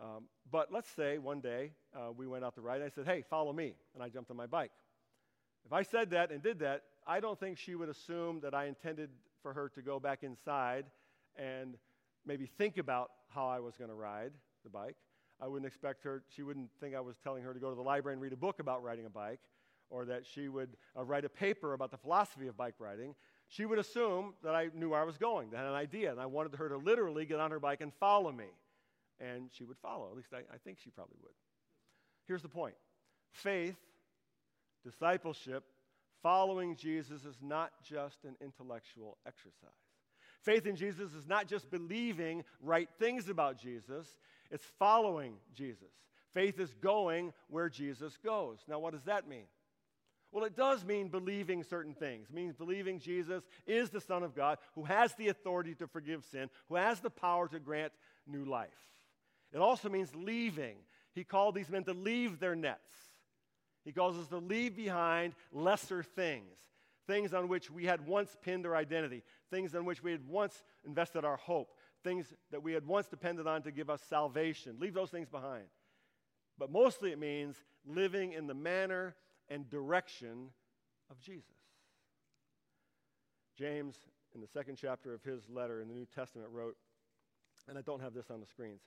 Um, 0.00 0.24
but 0.50 0.72
let's 0.72 0.88
say 0.88 1.18
one 1.18 1.40
day 1.40 1.72
uh, 1.94 2.10
we 2.16 2.26
went 2.26 2.44
out 2.44 2.54
to 2.54 2.60
ride, 2.60 2.76
and 2.76 2.84
I 2.84 2.88
said, 2.88 3.06
Hey, 3.06 3.22
follow 3.28 3.52
me. 3.52 3.74
And 3.94 4.02
I 4.02 4.08
jumped 4.08 4.30
on 4.30 4.36
my 4.36 4.46
bike. 4.46 4.72
If 5.66 5.72
I 5.72 5.82
said 5.82 6.10
that 6.10 6.30
and 6.30 6.42
did 6.42 6.60
that, 6.60 6.82
I 7.06 7.20
don't 7.20 7.38
think 7.38 7.58
she 7.58 7.74
would 7.74 7.88
assume 7.88 8.40
that 8.40 8.54
I 8.54 8.66
intended 8.66 9.10
for 9.42 9.52
her 9.52 9.68
to 9.74 9.82
go 9.82 10.00
back 10.00 10.22
inside 10.22 10.86
and 11.36 11.76
maybe 12.26 12.46
think 12.46 12.78
about 12.78 13.10
how 13.28 13.46
I 13.46 13.60
was 13.60 13.76
going 13.76 13.90
to 13.90 13.94
ride 13.94 14.32
the 14.64 14.70
bike. 14.70 14.96
I 15.40 15.46
wouldn't 15.46 15.66
expect 15.66 16.02
her, 16.04 16.22
she 16.34 16.42
wouldn't 16.42 16.70
think 16.80 16.94
I 16.94 17.00
was 17.00 17.16
telling 17.22 17.42
her 17.44 17.54
to 17.54 17.60
go 17.60 17.70
to 17.70 17.76
the 17.76 17.82
library 17.82 18.14
and 18.14 18.22
read 18.22 18.32
a 18.32 18.36
book 18.36 18.58
about 18.58 18.82
riding 18.82 19.06
a 19.06 19.10
bike 19.10 19.40
or 19.88 20.04
that 20.04 20.24
she 20.26 20.48
would 20.48 20.70
uh, 20.96 21.04
write 21.04 21.24
a 21.24 21.28
paper 21.28 21.72
about 21.72 21.90
the 21.90 21.96
philosophy 21.96 22.46
of 22.46 22.56
bike 22.56 22.74
riding. 22.78 23.14
She 23.48 23.64
would 23.64 23.78
assume 23.78 24.34
that 24.44 24.54
I 24.54 24.68
knew 24.74 24.90
where 24.90 25.00
I 25.00 25.04
was 25.04 25.18
going, 25.18 25.50
that 25.50 25.56
I 25.56 25.60
had 25.60 25.68
an 25.68 25.74
idea, 25.74 26.12
and 26.12 26.20
I 26.20 26.26
wanted 26.26 26.54
her 26.54 26.68
to 26.68 26.76
literally 26.76 27.24
get 27.24 27.40
on 27.40 27.50
her 27.50 27.58
bike 27.58 27.80
and 27.80 27.92
follow 27.94 28.30
me. 28.30 28.46
And 29.20 29.50
she 29.52 29.64
would 29.64 29.78
follow. 29.78 30.08
At 30.10 30.16
least 30.16 30.32
I, 30.32 30.38
I 30.52 30.58
think 30.64 30.78
she 30.82 30.90
probably 30.90 31.18
would. 31.22 31.34
Here's 32.26 32.42
the 32.42 32.48
point 32.48 32.74
faith, 33.32 33.76
discipleship, 34.84 35.64
following 36.22 36.76
Jesus 36.76 37.24
is 37.24 37.36
not 37.42 37.72
just 37.82 38.24
an 38.24 38.36
intellectual 38.40 39.18
exercise. 39.26 39.70
Faith 40.42 40.66
in 40.66 40.76
Jesus 40.76 41.12
is 41.12 41.26
not 41.26 41.46
just 41.46 41.70
believing 41.70 42.44
right 42.62 42.88
things 42.98 43.28
about 43.28 43.58
Jesus, 43.58 44.16
it's 44.50 44.64
following 44.78 45.34
Jesus. 45.54 45.92
Faith 46.32 46.58
is 46.60 46.72
going 46.80 47.32
where 47.48 47.68
Jesus 47.68 48.16
goes. 48.24 48.58
Now, 48.68 48.78
what 48.78 48.92
does 48.92 49.04
that 49.04 49.28
mean? 49.28 49.46
Well, 50.32 50.44
it 50.44 50.56
does 50.56 50.84
mean 50.84 51.08
believing 51.08 51.64
certain 51.64 51.94
things. 51.94 52.28
It 52.30 52.34
means 52.34 52.54
believing 52.54 53.00
Jesus 53.00 53.42
is 53.66 53.90
the 53.90 54.00
Son 54.00 54.22
of 54.22 54.34
God 54.34 54.58
who 54.74 54.84
has 54.84 55.12
the 55.14 55.28
authority 55.28 55.74
to 55.74 55.88
forgive 55.88 56.24
sin, 56.24 56.48
who 56.68 56.76
has 56.76 57.00
the 57.00 57.10
power 57.10 57.48
to 57.48 57.58
grant 57.58 57.92
new 58.26 58.44
life. 58.44 58.68
It 59.52 59.58
also 59.58 59.88
means 59.88 60.14
leaving. 60.14 60.76
He 61.12 61.24
called 61.24 61.54
these 61.54 61.68
men 61.68 61.84
to 61.84 61.92
leave 61.92 62.38
their 62.38 62.54
nets. 62.54 62.80
He 63.84 63.92
calls 63.92 64.16
us 64.16 64.28
to 64.28 64.38
leave 64.38 64.76
behind 64.76 65.34
lesser 65.52 66.02
things, 66.02 66.56
things 67.06 67.32
on 67.32 67.48
which 67.48 67.70
we 67.70 67.84
had 67.86 68.06
once 68.06 68.36
pinned 68.42 68.66
our 68.66 68.76
identity, 68.76 69.22
things 69.50 69.74
on 69.74 69.84
which 69.84 70.02
we 70.02 70.12
had 70.12 70.28
once 70.28 70.62
invested 70.84 71.24
our 71.24 71.36
hope, 71.36 71.74
things 72.04 72.32
that 72.50 72.62
we 72.62 72.72
had 72.72 72.86
once 72.86 73.08
depended 73.08 73.46
on 73.46 73.62
to 73.62 73.72
give 73.72 73.90
us 73.90 74.02
salvation. 74.02 74.76
Leave 74.78 74.94
those 74.94 75.10
things 75.10 75.28
behind. 75.28 75.64
But 76.58 76.70
mostly 76.70 77.10
it 77.10 77.18
means 77.18 77.56
living 77.86 78.32
in 78.32 78.46
the 78.46 78.54
manner 78.54 79.16
and 79.48 79.68
direction 79.68 80.50
of 81.10 81.18
Jesus. 81.20 81.56
James, 83.56 83.96
in 84.34 84.40
the 84.40 84.46
second 84.46 84.76
chapter 84.76 85.12
of 85.12 85.22
his 85.22 85.48
letter 85.48 85.80
in 85.80 85.88
the 85.88 85.94
New 85.94 86.06
Testament, 86.14 86.50
wrote, 86.52 86.76
and 87.68 87.76
I 87.76 87.82
don't 87.82 88.00
have 88.00 88.14
this 88.14 88.30
on 88.30 88.40
the 88.40 88.46
screens 88.46 88.80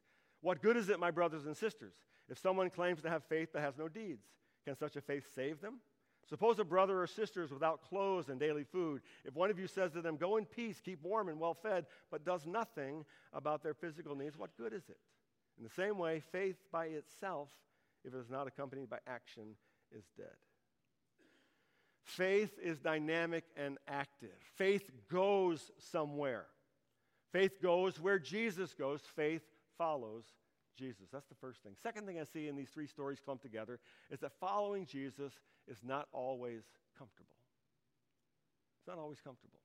What 0.44 0.62
good 0.62 0.76
is 0.76 0.90
it, 0.90 1.00
my 1.00 1.10
brothers 1.10 1.46
and 1.46 1.56
sisters, 1.56 1.94
if 2.30 2.38
someone 2.38 2.70
claims 2.70 3.02
to 3.02 3.10
have 3.10 3.24
faith 3.24 3.50
but 3.54 3.62
has 3.62 3.78
no 3.78 3.88
deeds? 3.88 4.26
Can 4.66 4.76
such 4.76 4.98
a 4.98 5.02
faith 5.02 5.26
save 5.34 5.62
them? 5.62 5.80
Suppose 6.30 6.60
a 6.60 6.66
brother 6.66 7.02
or 7.02 7.08
sister 7.08 7.44
is 7.44 7.52
without 7.52 7.82
clothes 7.82 8.28
and 8.28 8.40
daily 8.40 8.66
food. 8.66 9.02
If 9.24 9.36
one 9.36 9.50
of 9.50 9.58
you 9.58 9.68
says 9.68 9.94
to 9.94 10.02
them, 10.02 10.18
Go 10.18 10.36
in 10.36 10.46
peace, 10.46 10.82
keep 10.84 11.02
warm 11.02 11.30
and 11.30 11.40
well 11.40 11.54
fed, 11.54 11.86
but 12.12 12.26
does 12.26 12.46
nothing 12.46 13.06
about 13.32 13.64
their 13.64 13.74
physical 13.74 14.16
needs, 14.16 14.38
what 14.38 14.56
good 14.58 14.74
is 14.74 14.84
it? 14.90 14.98
In 15.58 15.64
the 15.64 15.70
same 15.70 15.98
way, 15.98 16.22
faith 16.32 16.58
by 16.72 16.88
itself, 16.88 17.50
if 18.04 18.14
it 18.14 18.18
is 18.18 18.30
not 18.30 18.48
accompanied 18.48 18.90
by 18.90 19.00
action, 19.08 19.56
is 19.98 20.04
dead. 20.18 20.28
Faith 22.04 22.60
is 22.62 22.80
dynamic 22.80 23.46
and 23.56 23.78
active. 23.88 24.36
Faith 24.56 24.92
goes 25.10 25.72
somewhere. 25.78 26.46
Faith 27.32 27.62
goes 27.62 28.00
where 28.00 28.20
Jesus 28.20 28.74
goes. 28.74 29.02
Faith 29.16 29.42
follows 29.78 30.26
Jesus. 30.78 31.10
That's 31.12 31.28
the 31.28 31.36
first 31.36 31.62
thing. 31.64 31.74
Second 31.82 32.08
thing 32.08 32.20
I 32.20 32.24
see 32.24 32.48
in 32.48 32.56
these 32.56 32.70
three 32.70 32.88
stories 32.88 33.20
clumped 33.24 33.44
together 33.44 33.80
is 34.10 34.20
that 34.22 34.32
following 34.40 34.86
Jesus 34.86 35.34
is 35.68 35.78
not 35.84 36.08
always 36.12 36.64
comfortable. 36.98 37.36
It's 38.80 38.88
not 38.88 38.98
always 38.98 39.20
comfortable. 39.22 39.60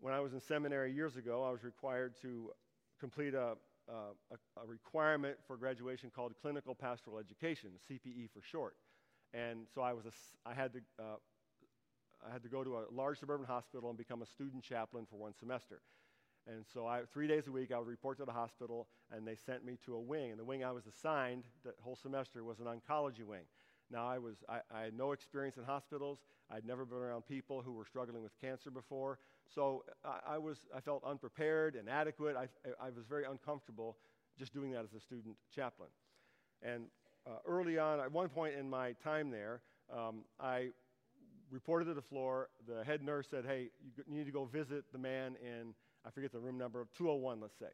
When 0.00 0.12
I 0.12 0.20
was 0.20 0.32
in 0.32 0.40
seminary 0.40 0.92
years 0.92 1.16
ago, 1.16 1.44
I 1.44 1.50
was 1.50 1.64
required 1.64 2.14
to 2.22 2.50
complete 3.00 3.34
a, 3.34 3.54
a, 3.88 4.60
a 4.60 4.66
requirement 4.66 5.38
for 5.46 5.56
graduation 5.56 6.10
called 6.14 6.34
clinical 6.40 6.74
pastoral 6.74 7.18
education, 7.18 7.70
CPE 7.90 8.30
for 8.30 8.42
short. 8.42 8.74
And 9.34 9.66
so 9.74 9.82
I, 9.82 9.92
was 9.92 10.06
a, 10.06 10.12
I, 10.48 10.54
had 10.54 10.72
to, 10.72 10.80
uh, 10.98 11.16
I 12.26 12.32
had 12.32 12.42
to 12.42 12.48
go 12.48 12.64
to 12.64 12.78
a 12.78 12.84
large 12.92 13.18
suburban 13.18 13.46
hospital 13.46 13.88
and 13.88 13.98
become 13.98 14.22
a 14.22 14.26
student 14.26 14.62
chaplain 14.62 15.06
for 15.08 15.16
one 15.16 15.32
semester. 15.38 15.80
And 16.48 16.64
so 16.72 16.86
I, 16.86 17.02
three 17.12 17.28
days 17.28 17.46
a 17.46 17.52
week, 17.52 17.72
I 17.72 17.78
would 17.78 17.88
report 17.88 18.18
to 18.18 18.24
the 18.24 18.32
hospital, 18.32 18.88
and 19.12 19.26
they 19.26 19.36
sent 19.36 19.64
me 19.64 19.78
to 19.84 19.94
a 19.94 20.00
wing. 20.00 20.30
And 20.30 20.40
the 20.40 20.44
wing 20.44 20.64
I 20.64 20.72
was 20.72 20.86
assigned 20.86 21.44
that 21.64 21.74
whole 21.82 21.96
semester 21.96 22.42
was 22.42 22.58
an 22.58 22.66
oncology 22.66 23.24
wing. 23.24 23.42
Now, 23.90 24.06
I, 24.06 24.18
was, 24.18 24.36
I, 24.48 24.60
I 24.74 24.82
had 24.82 24.94
no 24.94 25.12
experience 25.12 25.56
in 25.56 25.64
hospitals. 25.64 26.20
I'd 26.50 26.66
never 26.66 26.84
been 26.84 26.98
around 26.98 27.26
people 27.26 27.62
who 27.62 27.72
were 27.72 27.84
struggling 27.84 28.22
with 28.22 28.32
cancer 28.40 28.70
before. 28.70 29.18
So 29.54 29.84
I, 30.04 30.34
I 30.34 30.38
was, 30.38 30.58
I 30.74 30.80
felt 30.80 31.02
unprepared, 31.04 31.76
inadequate. 31.76 32.36
I, 32.36 32.48
I 32.80 32.90
was 32.90 33.06
very 33.08 33.24
uncomfortable 33.24 33.96
just 34.38 34.52
doing 34.54 34.70
that 34.72 34.84
as 34.84 34.92
a 34.94 35.00
student 35.00 35.36
chaplain. 35.54 35.88
And 36.62 36.84
uh, 37.26 37.38
early 37.46 37.78
on, 37.78 38.00
at 38.00 38.10
one 38.10 38.28
point 38.28 38.54
in 38.54 38.68
my 38.68 38.92
time 38.92 39.30
there, 39.30 39.60
um, 39.94 40.24
I 40.40 40.68
reported 41.50 41.86
to 41.86 41.94
the 41.94 42.02
floor. 42.02 42.48
The 42.66 42.84
head 42.84 43.02
nurse 43.02 43.26
said, 43.30 43.44
Hey, 43.46 43.70
you 44.06 44.16
need 44.16 44.26
to 44.26 44.32
go 44.32 44.44
visit 44.44 44.84
the 44.92 44.98
man 44.98 45.36
in, 45.42 45.74
I 46.08 46.10
forget 46.10 46.32
the 46.32 46.40
room 46.40 46.56
number, 46.56 46.86
201, 46.96 47.38
let's 47.40 47.58
say. 47.58 47.66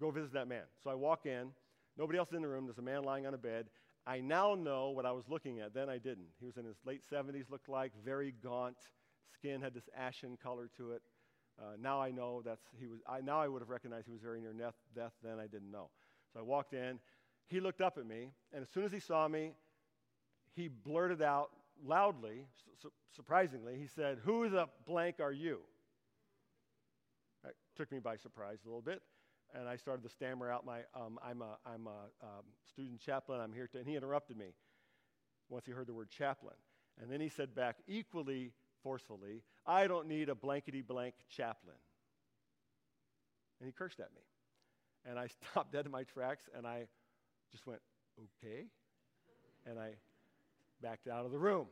Go 0.00 0.10
visit 0.10 0.32
that 0.32 0.48
man. 0.48 0.64
So 0.82 0.90
I 0.90 0.94
walk 0.94 1.24
in. 1.24 1.50
Nobody 1.96 2.18
else 2.18 2.32
in 2.32 2.42
the 2.42 2.48
room. 2.48 2.66
There's 2.66 2.78
a 2.78 2.82
man 2.82 3.04
lying 3.04 3.26
on 3.26 3.34
a 3.34 3.38
bed. 3.38 3.66
I 4.04 4.20
now 4.20 4.56
know 4.56 4.90
what 4.90 5.06
I 5.06 5.12
was 5.12 5.28
looking 5.28 5.60
at. 5.60 5.72
Then 5.72 5.88
I 5.88 5.98
didn't. 5.98 6.26
He 6.40 6.46
was 6.46 6.56
in 6.56 6.64
his 6.64 6.76
late 6.84 7.02
70s, 7.08 7.50
looked 7.50 7.68
like, 7.68 7.92
very 8.04 8.34
gaunt. 8.42 8.76
Skin 9.32 9.62
had 9.62 9.72
this 9.72 9.88
ashen 9.96 10.36
color 10.36 10.68
to 10.76 10.92
it. 10.92 11.02
Uh, 11.56 11.76
now 11.80 12.02
I 12.02 12.10
know 12.10 12.42
that's 12.44 12.64
he 12.76 12.88
was. 12.88 12.98
I, 13.08 13.20
now 13.20 13.40
I 13.40 13.46
would 13.46 13.62
have 13.62 13.68
recognized 13.68 14.06
he 14.06 14.12
was 14.12 14.20
very 14.20 14.40
near 14.40 14.52
death, 14.52 14.74
death. 14.92 15.12
Then 15.22 15.38
I 15.38 15.46
didn't 15.46 15.70
know. 15.70 15.90
So 16.32 16.40
I 16.40 16.42
walked 16.42 16.74
in. 16.74 16.98
He 17.46 17.60
looked 17.60 17.80
up 17.80 17.96
at 17.96 18.06
me, 18.06 18.32
and 18.52 18.62
as 18.62 18.68
soon 18.70 18.82
as 18.82 18.90
he 18.90 18.98
saw 18.98 19.28
me, 19.28 19.52
he 20.56 20.66
blurted 20.66 21.22
out 21.22 21.50
loudly, 21.86 22.46
su- 22.82 22.90
surprisingly, 23.14 23.78
he 23.78 23.86
said, 23.86 24.18
"Who 24.24 24.48
the 24.48 24.66
blank 24.84 25.20
are 25.20 25.30
you?" 25.30 25.60
Took 27.76 27.90
me 27.90 27.98
by 27.98 28.16
surprise 28.16 28.58
a 28.64 28.68
little 28.68 28.82
bit 28.82 29.02
and 29.54 29.68
I 29.68 29.76
started 29.76 30.02
to 30.02 30.08
stammer 30.08 30.50
out 30.50 30.66
my, 30.66 30.80
um, 30.94 31.18
I'm, 31.24 31.40
a, 31.40 31.56
I'm 31.64 31.86
a 31.86 32.24
um, 32.24 32.44
student 32.68 33.00
chaplain, 33.00 33.40
I'm 33.40 33.52
here 33.52 33.68
to, 33.68 33.78
and 33.78 33.86
he 33.86 33.96
interrupted 33.96 34.36
me 34.36 34.54
once 35.48 35.66
he 35.66 35.72
heard 35.72 35.86
the 35.86 35.94
word 35.94 36.10
chaplain. 36.10 36.56
And 37.00 37.10
then 37.10 37.20
he 37.20 37.28
said 37.28 37.54
back, 37.54 37.76
equally 37.86 38.52
forcefully, 38.82 39.42
I 39.66 39.86
don't 39.86 40.08
need 40.08 40.28
a 40.28 40.34
blankety 40.34 40.82
blank 40.82 41.14
chaplain. 41.28 41.76
And 43.60 43.66
he 43.66 43.72
cursed 43.72 44.00
at 44.00 44.12
me. 44.14 44.22
And 45.08 45.18
I 45.18 45.28
stopped 45.50 45.72
dead 45.72 45.86
in 45.86 45.92
my 45.92 46.02
tracks 46.02 46.44
and 46.56 46.66
I 46.66 46.86
just 47.52 47.66
went, 47.66 47.80
okay. 48.18 48.64
And 49.66 49.78
I 49.78 49.92
backed 50.82 51.08
out 51.08 51.24
of 51.24 51.32
the 51.32 51.38
room. 51.38 51.66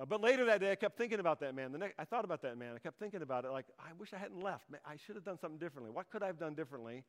Uh, 0.00 0.06
but 0.06 0.22
later 0.22 0.46
that 0.46 0.60
day, 0.60 0.72
I 0.72 0.74
kept 0.74 0.96
thinking 0.96 1.20
about 1.20 1.40
that 1.40 1.54
man. 1.54 1.70
The 1.70 1.78
next, 1.78 1.94
I 1.98 2.04
thought 2.04 2.24
about 2.24 2.42
that 2.42 2.56
man. 2.56 2.74
I 2.74 2.78
kept 2.78 2.98
thinking 2.98 3.22
about 3.22 3.44
it 3.44 3.50
like, 3.50 3.66
I 3.78 3.92
wish 3.98 4.14
I 4.14 4.18
hadn't 4.18 4.42
left. 4.42 4.64
I 4.86 4.96
should 4.96 5.16
have 5.16 5.24
done 5.24 5.38
something 5.38 5.58
differently. 5.58 5.90
What 5.90 6.10
could 6.10 6.22
I 6.22 6.26
have 6.26 6.38
done 6.38 6.54
differently? 6.54 7.04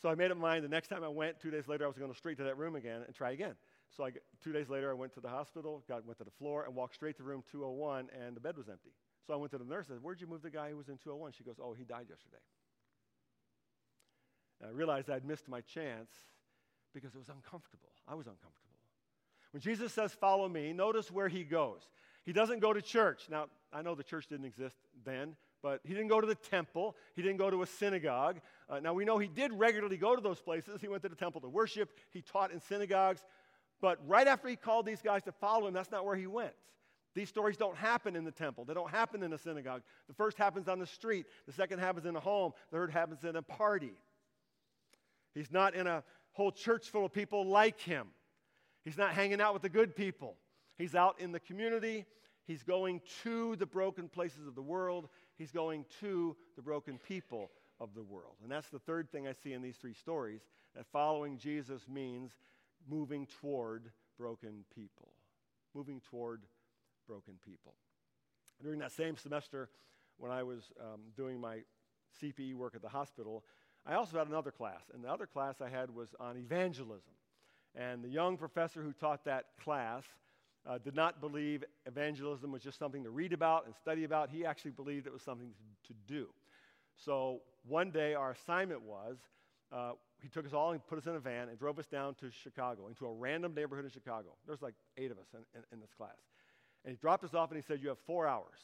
So 0.00 0.08
I 0.08 0.14
made 0.14 0.30
up 0.30 0.38
my 0.38 0.52
mind 0.52 0.64
the 0.64 0.68
next 0.68 0.88
time 0.88 1.04
I 1.04 1.08
went, 1.08 1.40
two 1.40 1.50
days 1.50 1.66
later, 1.68 1.84
I 1.84 1.88
was 1.88 1.98
going 1.98 2.10
to 2.10 2.16
straight 2.16 2.38
to 2.38 2.44
that 2.44 2.56
room 2.56 2.76
again 2.76 3.02
and 3.04 3.14
try 3.14 3.32
again. 3.32 3.54
So 3.94 4.04
I, 4.04 4.12
two 4.42 4.52
days 4.52 4.68
later, 4.70 4.90
I 4.90 4.94
went 4.94 5.12
to 5.14 5.20
the 5.20 5.28
hospital, 5.28 5.82
got, 5.88 6.06
went 6.06 6.18
to 6.18 6.24
the 6.24 6.30
floor, 6.30 6.64
and 6.64 6.74
walked 6.74 6.94
straight 6.94 7.16
to 7.16 7.22
room 7.22 7.42
201, 7.50 8.08
and 8.18 8.34
the 8.34 8.40
bed 8.40 8.56
was 8.56 8.68
empty. 8.68 8.94
So 9.26 9.34
I 9.34 9.36
went 9.36 9.50
to 9.50 9.58
the 9.58 9.64
nurse 9.64 9.88
and 9.88 9.96
said, 9.96 10.02
Where'd 10.02 10.20
you 10.20 10.26
move 10.26 10.42
the 10.42 10.50
guy 10.50 10.70
who 10.70 10.76
was 10.76 10.88
in 10.88 10.96
201? 10.96 11.32
She 11.32 11.44
goes, 11.44 11.56
Oh, 11.62 11.74
he 11.74 11.84
died 11.84 12.06
yesterday. 12.08 12.42
And 14.60 14.70
I 14.70 14.72
realized 14.72 15.10
I'd 15.10 15.24
missed 15.24 15.48
my 15.48 15.60
chance 15.60 16.10
because 16.94 17.14
it 17.14 17.18
was 17.18 17.28
uncomfortable. 17.28 17.90
I 18.08 18.14
was 18.14 18.26
uncomfortable. 18.26 18.69
When 19.52 19.60
Jesus 19.60 19.92
says, 19.92 20.12
Follow 20.12 20.48
me, 20.48 20.72
notice 20.72 21.10
where 21.10 21.28
he 21.28 21.44
goes. 21.44 21.80
He 22.24 22.32
doesn't 22.32 22.60
go 22.60 22.72
to 22.72 22.82
church. 22.82 23.22
Now, 23.30 23.46
I 23.72 23.82
know 23.82 23.94
the 23.94 24.04
church 24.04 24.26
didn't 24.28 24.46
exist 24.46 24.76
then, 25.04 25.36
but 25.62 25.80
he 25.84 25.94
didn't 25.94 26.08
go 26.08 26.20
to 26.20 26.26
the 26.26 26.34
temple. 26.34 26.96
He 27.14 27.22
didn't 27.22 27.38
go 27.38 27.50
to 27.50 27.62
a 27.62 27.66
synagogue. 27.66 28.40
Uh, 28.68 28.80
now, 28.80 28.92
we 28.92 29.04
know 29.04 29.18
he 29.18 29.28
did 29.28 29.52
regularly 29.52 29.96
go 29.96 30.14
to 30.14 30.22
those 30.22 30.40
places. 30.40 30.80
He 30.80 30.88
went 30.88 31.02
to 31.02 31.08
the 31.08 31.16
temple 31.16 31.40
to 31.40 31.48
worship, 31.48 31.90
he 32.10 32.22
taught 32.22 32.52
in 32.52 32.60
synagogues. 32.60 33.24
But 33.80 33.98
right 34.06 34.26
after 34.26 34.48
he 34.48 34.56
called 34.56 34.84
these 34.84 35.00
guys 35.00 35.22
to 35.22 35.32
follow 35.32 35.66
him, 35.66 35.72
that's 35.72 35.90
not 35.90 36.04
where 36.04 36.16
he 36.16 36.26
went. 36.26 36.52
These 37.14 37.28
stories 37.28 37.56
don't 37.56 37.76
happen 37.76 38.14
in 38.14 38.24
the 38.24 38.30
temple. 38.30 38.64
They 38.64 38.74
don't 38.74 38.90
happen 38.90 39.22
in 39.22 39.30
the 39.30 39.38
synagogue. 39.38 39.82
The 40.06 40.14
first 40.14 40.38
happens 40.38 40.68
on 40.68 40.78
the 40.78 40.86
street, 40.86 41.26
the 41.46 41.52
second 41.52 41.80
happens 41.80 42.06
in 42.06 42.14
a 42.14 42.20
home, 42.20 42.52
the 42.70 42.76
third 42.76 42.90
happens 42.90 43.24
in 43.24 43.36
a 43.36 43.42
party. 43.42 43.92
He's 45.34 45.50
not 45.50 45.74
in 45.74 45.86
a 45.86 46.04
whole 46.32 46.52
church 46.52 46.88
full 46.90 47.04
of 47.04 47.12
people 47.12 47.46
like 47.46 47.80
him. 47.80 48.08
He's 48.84 48.96
not 48.96 49.12
hanging 49.12 49.40
out 49.40 49.52
with 49.52 49.62
the 49.62 49.68
good 49.68 49.94
people. 49.94 50.36
He's 50.76 50.94
out 50.94 51.16
in 51.20 51.32
the 51.32 51.40
community. 51.40 52.06
He's 52.46 52.62
going 52.62 53.00
to 53.22 53.56
the 53.56 53.66
broken 53.66 54.08
places 54.08 54.46
of 54.46 54.54
the 54.54 54.62
world. 54.62 55.08
He's 55.36 55.52
going 55.52 55.84
to 56.00 56.36
the 56.56 56.62
broken 56.62 56.98
people 56.98 57.50
of 57.78 57.94
the 57.94 58.02
world. 58.02 58.36
And 58.42 58.50
that's 58.50 58.68
the 58.68 58.78
third 58.78 59.10
thing 59.10 59.28
I 59.28 59.32
see 59.32 59.52
in 59.52 59.62
these 59.62 59.76
three 59.76 59.94
stories 59.94 60.40
that 60.74 60.86
following 60.86 61.38
Jesus 61.38 61.82
means 61.88 62.32
moving 62.88 63.26
toward 63.40 63.90
broken 64.18 64.64
people. 64.74 65.12
Moving 65.74 66.00
toward 66.10 66.42
broken 67.06 67.34
people. 67.44 67.74
During 68.62 68.80
that 68.80 68.92
same 68.92 69.16
semester, 69.16 69.70
when 70.18 70.30
I 70.30 70.42
was 70.42 70.72
um, 70.80 71.00
doing 71.16 71.40
my 71.40 71.60
CPE 72.22 72.54
work 72.54 72.74
at 72.74 72.82
the 72.82 72.88
hospital, 72.88 73.44
I 73.86 73.94
also 73.94 74.18
had 74.18 74.28
another 74.28 74.50
class. 74.50 74.82
And 74.92 75.02
the 75.02 75.10
other 75.10 75.26
class 75.26 75.60
I 75.60 75.68
had 75.68 75.94
was 75.94 76.14
on 76.20 76.36
evangelism. 76.36 77.12
And 77.74 78.02
the 78.02 78.08
young 78.08 78.36
professor 78.36 78.82
who 78.82 78.92
taught 78.92 79.24
that 79.24 79.46
class 79.62 80.04
uh, 80.68 80.78
did 80.78 80.94
not 80.94 81.20
believe 81.20 81.64
evangelism 81.86 82.52
was 82.52 82.62
just 82.62 82.78
something 82.78 83.04
to 83.04 83.10
read 83.10 83.32
about 83.32 83.66
and 83.66 83.74
study 83.74 84.04
about. 84.04 84.30
He 84.30 84.44
actually 84.44 84.72
believed 84.72 85.06
it 85.06 85.12
was 85.12 85.22
something 85.22 85.50
to, 85.86 85.92
to 85.92 85.98
do. 86.06 86.28
So 86.96 87.40
one 87.66 87.90
day, 87.90 88.14
our 88.14 88.32
assignment 88.32 88.82
was 88.82 89.16
uh, 89.72 89.92
he 90.20 90.28
took 90.28 90.44
us 90.44 90.52
all 90.52 90.72
and 90.72 90.86
put 90.86 90.98
us 90.98 91.06
in 91.06 91.14
a 91.14 91.20
van 91.20 91.48
and 91.48 91.58
drove 91.58 91.78
us 91.78 91.86
down 91.86 92.14
to 92.16 92.30
Chicago, 92.30 92.88
into 92.88 93.06
a 93.06 93.12
random 93.12 93.54
neighborhood 93.54 93.84
in 93.84 93.90
Chicago. 93.90 94.30
There's 94.46 94.62
like 94.62 94.74
eight 94.98 95.10
of 95.10 95.18
us 95.18 95.28
in, 95.32 95.40
in, 95.54 95.64
in 95.72 95.80
this 95.80 95.92
class. 95.96 96.16
And 96.84 96.92
he 96.92 96.96
dropped 96.96 97.24
us 97.24 97.34
off 97.34 97.50
and 97.50 97.56
he 97.56 97.62
said, 97.62 97.80
You 97.80 97.88
have 97.88 97.98
four 98.06 98.26
hours. 98.26 98.58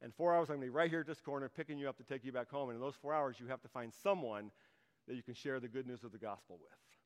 And 0.00 0.14
four 0.14 0.34
hours, 0.34 0.48
I'm 0.48 0.56
going 0.56 0.60
to 0.60 0.66
be 0.66 0.70
right 0.70 0.90
here 0.90 1.00
at 1.00 1.06
this 1.06 1.20
corner 1.20 1.48
picking 1.48 1.78
you 1.78 1.88
up 1.88 1.96
to 1.96 2.04
take 2.04 2.24
you 2.24 2.30
back 2.30 2.50
home. 2.50 2.68
And 2.68 2.76
in 2.76 2.80
those 2.80 2.94
four 2.94 3.12
hours, 3.12 3.36
you 3.40 3.48
have 3.48 3.60
to 3.62 3.68
find 3.68 3.92
someone 4.02 4.52
that 5.08 5.16
you 5.16 5.22
can 5.22 5.34
share 5.34 5.58
the 5.58 5.66
good 5.66 5.86
news 5.86 6.04
of 6.04 6.12
the 6.12 6.18
gospel 6.18 6.58
with. 6.60 6.97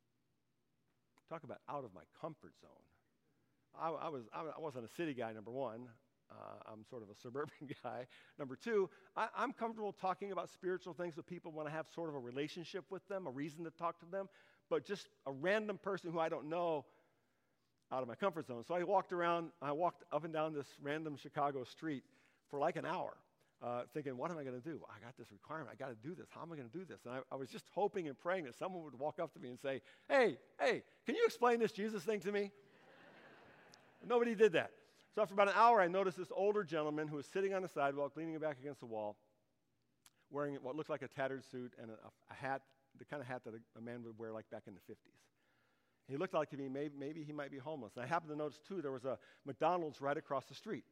Talk 1.33 1.45
about 1.45 1.61
out 1.67 1.83
of 1.83 1.95
my 1.95 2.03
comfort 2.21 2.53
zone. 2.61 2.71
I, 3.81 3.89
I 3.89 4.09
was, 4.11 4.25
I 4.35 4.61
wasn't 4.61 4.85
a 4.85 4.89
city 4.89 5.15
guy, 5.15 5.33
number 5.33 5.51
one. 5.51 5.89
Uh, 6.31 6.71
I'm 6.71 6.85
sort 6.91 7.03
of 7.03 7.09
a 7.09 7.15
suburban 7.23 7.71
guy. 7.83 8.07
Number 8.39 8.55
two, 8.55 8.91
I, 9.17 9.29
am 9.39 9.55
comfortable 9.55 9.95
talking 9.95 10.33
about 10.33 10.51
spiritual 10.51 10.93
things 10.93 11.17
with 11.17 11.27
people 11.27 11.51
when 11.51 11.67
I 11.67 11.71
have 11.71 11.87
sort 11.95 12.11
of 12.11 12.17
a 12.17 12.19
relationship 12.19 12.85
with 12.91 13.07
them, 13.09 13.27
a 13.27 13.31
reason 13.31 13.65
to 13.65 13.71
talk 13.71 13.99
to 14.01 14.07
them. 14.11 14.29
But 14.69 14.85
just 14.85 15.09
a 15.25 15.33
random 15.33 15.79
person 15.79 16.13
who 16.13 16.19
I 16.19 16.29
don't 16.29 16.51
know, 16.51 16.85
out 17.91 18.03
of 18.03 18.09
my 18.09 18.15
comfort 18.15 18.47
zone. 18.47 18.63
So 18.69 18.75
I 18.75 18.83
walked 18.83 19.15
around, 19.15 19.53
I 19.63 19.73
walked 19.73 20.05
up 20.13 20.25
and 20.25 20.35
down 20.35 20.53
this 20.53 20.69
random 20.83 21.17
Chicago 21.17 21.65
street 21.65 22.05
for 22.51 22.59
like 22.59 22.77
an 22.77 22.85
hour, 22.85 23.17
uh, 23.63 23.83
thinking, 23.95 24.17
what 24.17 24.31
am 24.31 24.39
I 24.39 24.43
going 24.43 24.61
to 24.61 24.69
do? 24.69 24.81
I 24.89 24.99
got 25.05 25.17
this 25.17 25.31
requirement. 25.31 25.71
I 25.73 25.77
got 25.77 25.91
to 25.91 26.09
do 26.09 26.15
this. 26.15 26.27
How 26.31 26.43
am 26.43 26.53
I 26.53 26.57
going 26.57 26.69
to 26.69 26.79
do 26.79 26.85
this? 26.85 27.01
And 27.05 27.15
I, 27.15 27.19
I 27.31 27.37
was 27.37 27.49
just 27.49 27.67
hoping 27.73 28.09
and 28.09 28.19
praying 28.19 28.45
that 28.45 28.59
someone 28.59 28.83
would 28.83 28.99
walk 28.99 29.21
up 29.21 29.33
to 29.35 29.39
me 29.39 29.51
and 29.51 29.59
say, 29.59 29.81
hey, 30.09 30.39
hey, 30.59 30.83
can 31.07 31.15
you 31.15 31.23
explain 31.25 31.61
this 31.61 31.71
Jesus 31.71 32.03
thing 32.03 32.21
to 32.21 32.33
me? 32.33 32.51
Nobody 34.07 34.35
did 34.35 34.53
that. 34.53 34.73
So 35.15 35.23
after 35.23 35.35
about 35.35 35.49
an 35.49 35.55
hour, 35.57 35.81
I 35.81 35.89
noticed 35.89 36.17
this 36.17 36.33
older 36.35 36.65
gentleman 36.65 37.07
who 37.07 37.17
was 37.17 37.27
sitting 37.27 37.55
on 37.55 37.63
the 37.63 37.69
sidewalk, 37.69 38.13
leaning 38.17 38.37
back 38.39 38.59
against 38.59 38.81
the 38.81 38.87
wall, 38.87 39.17
wearing 40.31 40.55
what 40.63 40.75
looked 40.75 40.91
like 40.91 41.03
a 41.03 41.09
tattered 41.09 41.45
suit 41.45 41.75
and 41.81 41.91
a, 41.91 41.95
a 42.31 42.35
hat, 42.35 42.63
the 42.99 43.05
kind 43.05 43.21
of 43.21 43.29
hat 43.29 43.43
that 43.45 43.55
a, 43.55 43.79
a, 43.79 43.81
man 43.81 44.03
would 44.05 44.19
wear 44.19 44.33
like 44.33 44.49
back 44.51 44.63
in 44.67 44.75
the 44.75 44.81
50s. 44.93 45.21
He 46.09 46.17
looked 46.17 46.35
like 46.35 46.51
to 46.51 46.57
me, 46.57 46.69
maybe, 46.69 46.95
maybe 46.99 47.23
he 47.23 47.33
might 47.33 47.51
be 47.51 47.59
homeless. 47.59 47.93
And 47.95 48.05
I 48.05 48.09
happened 48.09 48.31
to 48.33 48.37
notice, 48.37 48.59
too, 48.67 48.83
there 48.83 48.91
was 48.91 49.05
a 49.05 49.19
McDonald's 49.45 50.01
right 50.01 50.17
across 50.17 50.47
the 50.47 50.55
street. 50.55 50.85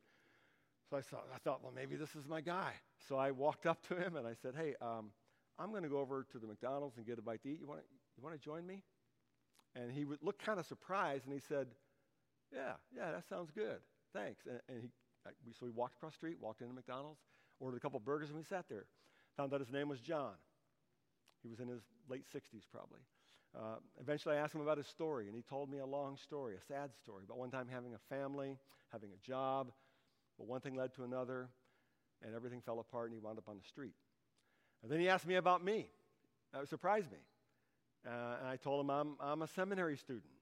So 0.90 0.96
I 0.96 1.02
thought, 1.02 1.26
I 1.32 1.38
thought, 1.38 1.62
well, 1.62 1.72
maybe 1.74 1.94
this 1.94 2.16
is 2.16 2.26
my 2.28 2.40
guy. 2.40 2.72
So 3.08 3.16
I 3.16 3.30
walked 3.30 3.64
up 3.64 3.80
to 3.88 3.94
him 3.94 4.16
and 4.16 4.26
I 4.26 4.34
said, 4.42 4.54
hey, 4.56 4.74
um, 4.82 5.12
I'm 5.56 5.70
going 5.70 5.84
to 5.84 5.88
go 5.88 6.00
over 6.00 6.26
to 6.32 6.38
the 6.38 6.48
McDonald's 6.48 6.96
and 6.96 7.06
get 7.06 7.18
a 7.18 7.22
bite 7.22 7.42
to 7.44 7.48
eat. 7.48 7.60
You 7.60 7.68
want 7.68 7.80
to 7.80 7.86
you 8.16 8.24
wanna 8.24 8.38
join 8.38 8.66
me? 8.66 8.82
And 9.76 9.90
he 9.92 10.04
looked 10.20 10.44
kind 10.44 10.58
of 10.58 10.66
surprised 10.66 11.24
and 11.26 11.32
he 11.32 11.40
said, 11.40 11.68
yeah, 12.52 12.72
yeah, 12.94 13.12
that 13.12 13.28
sounds 13.28 13.50
good. 13.54 13.78
Thanks. 14.12 14.42
And, 14.46 14.60
and 14.68 14.82
he, 14.82 14.88
we, 15.46 15.52
so 15.52 15.64
we 15.64 15.70
walked 15.70 15.94
across 15.94 16.12
the 16.12 16.16
street, 16.16 16.36
walked 16.40 16.60
into 16.60 16.74
McDonald's, 16.74 17.20
ordered 17.60 17.76
a 17.76 17.80
couple 17.80 18.00
burgers, 18.00 18.28
and 18.28 18.36
we 18.36 18.44
sat 18.44 18.68
there. 18.68 18.86
Found 19.36 19.54
out 19.54 19.60
his 19.60 19.70
name 19.70 19.88
was 19.88 20.00
John. 20.00 20.34
He 21.42 21.48
was 21.48 21.60
in 21.60 21.68
his 21.68 21.82
late 22.08 22.24
60s, 22.34 22.64
probably. 22.70 23.00
Uh, 23.56 23.76
eventually, 24.00 24.36
I 24.36 24.40
asked 24.40 24.54
him 24.54 24.60
about 24.60 24.76
his 24.78 24.86
story, 24.86 25.26
and 25.26 25.36
he 25.36 25.42
told 25.42 25.70
me 25.70 25.78
a 25.78 25.86
long 25.86 26.16
story, 26.16 26.56
a 26.56 26.72
sad 26.72 26.90
story 27.02 27.24
about 27.24 27.38
one 27.38 27.50
time 27.50 27.68
having 27.72 27.94
a 27.94 28.14
family, 28.14 28.58
having 28.92 29.10
a 29.12 29.26
job, 29.26 29.70
but 30.40 30.48
one 30.48 30.62
thing 30.62 30.74
led 30.74 30.94
to 30.94 31.04
another, 31.04 31.50
and 32.24 32.34
everything 32.34 32.62
fell 32.62 32.80
apart, 32.80 33.10
and 33.10 33.12
he 33.14 33.20
wound 33.20 33.36
up 33.36 33.46
on 33.46 33.58
the 33.58 33.68
street. 33.68 33.92
And 34.82 34.90
then 34.90 34.98
he 34.98 35.06
asked 35.06 35.26
me 35.26 35.34
about 35.34 35.62
me. 35.62 35.90
That 36.54 36.66
surprised 36.66 37.12
me. 37.12 37.18
Uh, 38.06 38.36
and 38.40 38.48
I 38.48 38.56
told 38.56 38.82
him 38.82 38.88
I'm, 38.88 39.16
I'm 39.20 39.42
a 39.42 39.46
seminary 39.46 39.98
student, 39.98 40.32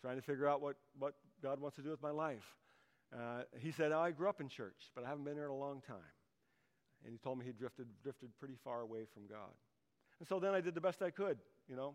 trying 0.00 0.16
to 0.16 0.22
figure 0.22 0.48
out 0.48 0.62
what, 0.62 0.76
what 0.98 1.12
God 1.42 1.60
wants 1.60 1.76
to 1.76 1.82
do 1.82 1.90
with 1.90 2.02
my 2.02 2.10
life. 2.10 2.56
Uh, 3.14 3.42
he 3.60 3.70
said, 3.70 3.92
oh, 3.92 4.00
I 4.00 4.12
grew 4.12 4.30
up 4.30 4.40
in 4.40 4.48
church, 4.48 4.90
but 4.94 5.04
I 5.04 5.08
haven't 5.10 5.24
been 5.24 5.34
here 5.34 5.44
in 5.44 5.50
a 5.50 5.56
long 5.56 5.82
time. 5.86 5.96
And 7.04 7.12
he 7.12 7.18
told 7.18 7.38
me 7.38 7.44
he 7.44 7.52
drifted, 7.52 7.86
drifted 8.02 8.30
pretty 8.38 8.56
far 8.64 8.80
away 8.80 9.00
from 9.12 9.26
God. 9.28 9.52
And 10.20 10.26
so 10.26 10.40
then 10.40 10.54
I 10.54 10.62
did 10.62 10.74
the 10.74 10.80
best 10.80 11.02
I 11.02 11.10
could, 11.10 11.36
you 11.68 11.76
know. 11.76 11.92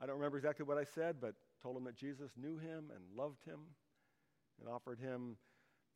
I 0.00 0.06
don't 0.06 0.16
remember 0.16 0.38
exactly 0.38 0.64
what 0.64 0.78
I 0.78 0.84
said, 0.84 1.16
but 1.20 1.34
told 1.62 1.76
him 1.76 1.84
that 1.84 1.96
Jesus 1.96 2.30
knew 2.40 2.56
him 2.56 2.90
and 2.94 3.04
loved 3.14 3.44
him 3.44 3.60
and 4.58 4.66
offered 4.66 4.98
him 4.98 5.36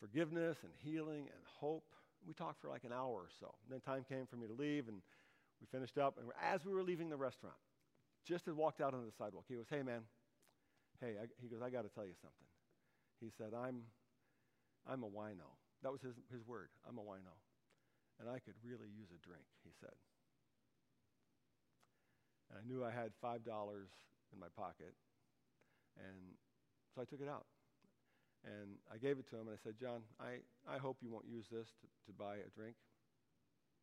forgiveness 0.01 0.59
and 0.63 0.73
healing 0.83 1.29
and 1.33 1.43
hope. 1.45 1.85
We 2.27 2.35
talked 2.35 2.61
for 2.61 2.69
like 2.69 2.85
an 2.85 2.93
hour 2.93 3.13
or 3.13 3.29
so. 3.41 3.55
And 3.65 3.73
then 3.73 3.81
time 3.81 4.05
came 4.09 4.27
for 4.27 4.37
me 4.37 4.47
to 4.47 4.55
leave, 4.55 4.89
and 4.89 5.03
we 5.61 5.67
finished 5.71 5.99
up. 5.99 6.19
And 6.19 6.29
as 6.43 6.65
we 6.65 6.73
were 6.73 6.83
leaving 6.83 7.11
the 7.11 7.17
restaurant, 7.17 7.57
just 8.27 8.49
as 8.49 8.55
walked 8.55 8.81
out 8.81 8.95
on 8.95 9.05
the 9.05 9.13
sidewalk, 9.17 9.45
he 9.49 9.55
goes, 9.55 9.67
Hey, 9.69 9.83
man, 9.83 10.01
hey, 11.01 11.17
I, 11.21 11.27
he 11.41 11.49
goes, 11.49 11.61
I 11.63 11.71
got 11.71 11.83
to 11.83 11.93
tell 11.93 12.07
you 12.07 12.17
something. 12.21 12.49
He 13.21 13.29
said, 13.37 13.53
I'm, 13.55 13.83
I'm 14.89 15.03
a 15.03 15.09
wino. 15.09 15.53
That 15.83 15.93
was 15.93 16.01
his, 16.01 16.15
his 16.33 16.47
word. 16.47 16.69
I'm 16.89 16.99
a 16.99 17.03
wino. 17.03 17.37
And 18.21 18.29
I 18.29 18.39
could 18.39 18.55
really 18.65 18.89
use 18.89 19.11
a 19.13 19.21
drink, 19.27 19.45
he 19.65 19.71
said. 19.81 19.95
And 22.51 22.59
I 22.59 22.63
knew 22.67 22.85
I 22.85 22.91
had 22.91 23.13
$5 23.23 23.41
in 24.33 24.39
my 24.39 24.49
pocket. 24.57 24.95
And 25.99 26.37
so 26.95 27.03
I 27.03 27.05
took 27.05 27.21
it 27.21 27.29
out. 27.29 27.47
And 28.45 28.77
I 28.93 28.99
gave 28.99 29.19
it 29.19 29.29
to 29.31 29.37
him 29.37 29.49
and 29.49 29.57
I 29.57 29.61
said, 29.63 29.75
John, 29.81 30.03
I, 30.21 30.45
I 30.69 30.77
hope 30.79 30.99
you 31.01 31.11
won't 31.11 31.25
use 31.27 31.47
this 31.51 31.69
to, 31.81 31.87
to 32.07 32.13
buy 32.13 32.37
a 32.37 32.51
drink, 32.55 32.77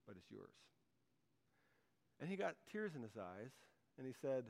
but 0.06 0.16
it's 0.18 0.30
yours. 0.30 0.54
And 2.20 2.30
he 2.30 2.36
got 2.36 2.54
tears 2.72 2.94
in 2.96 3.02
his 3.02 3.18
eyes 3.18 3.52
and 3.98 4.06
he 4.06 4.14
said, 4.22 4.46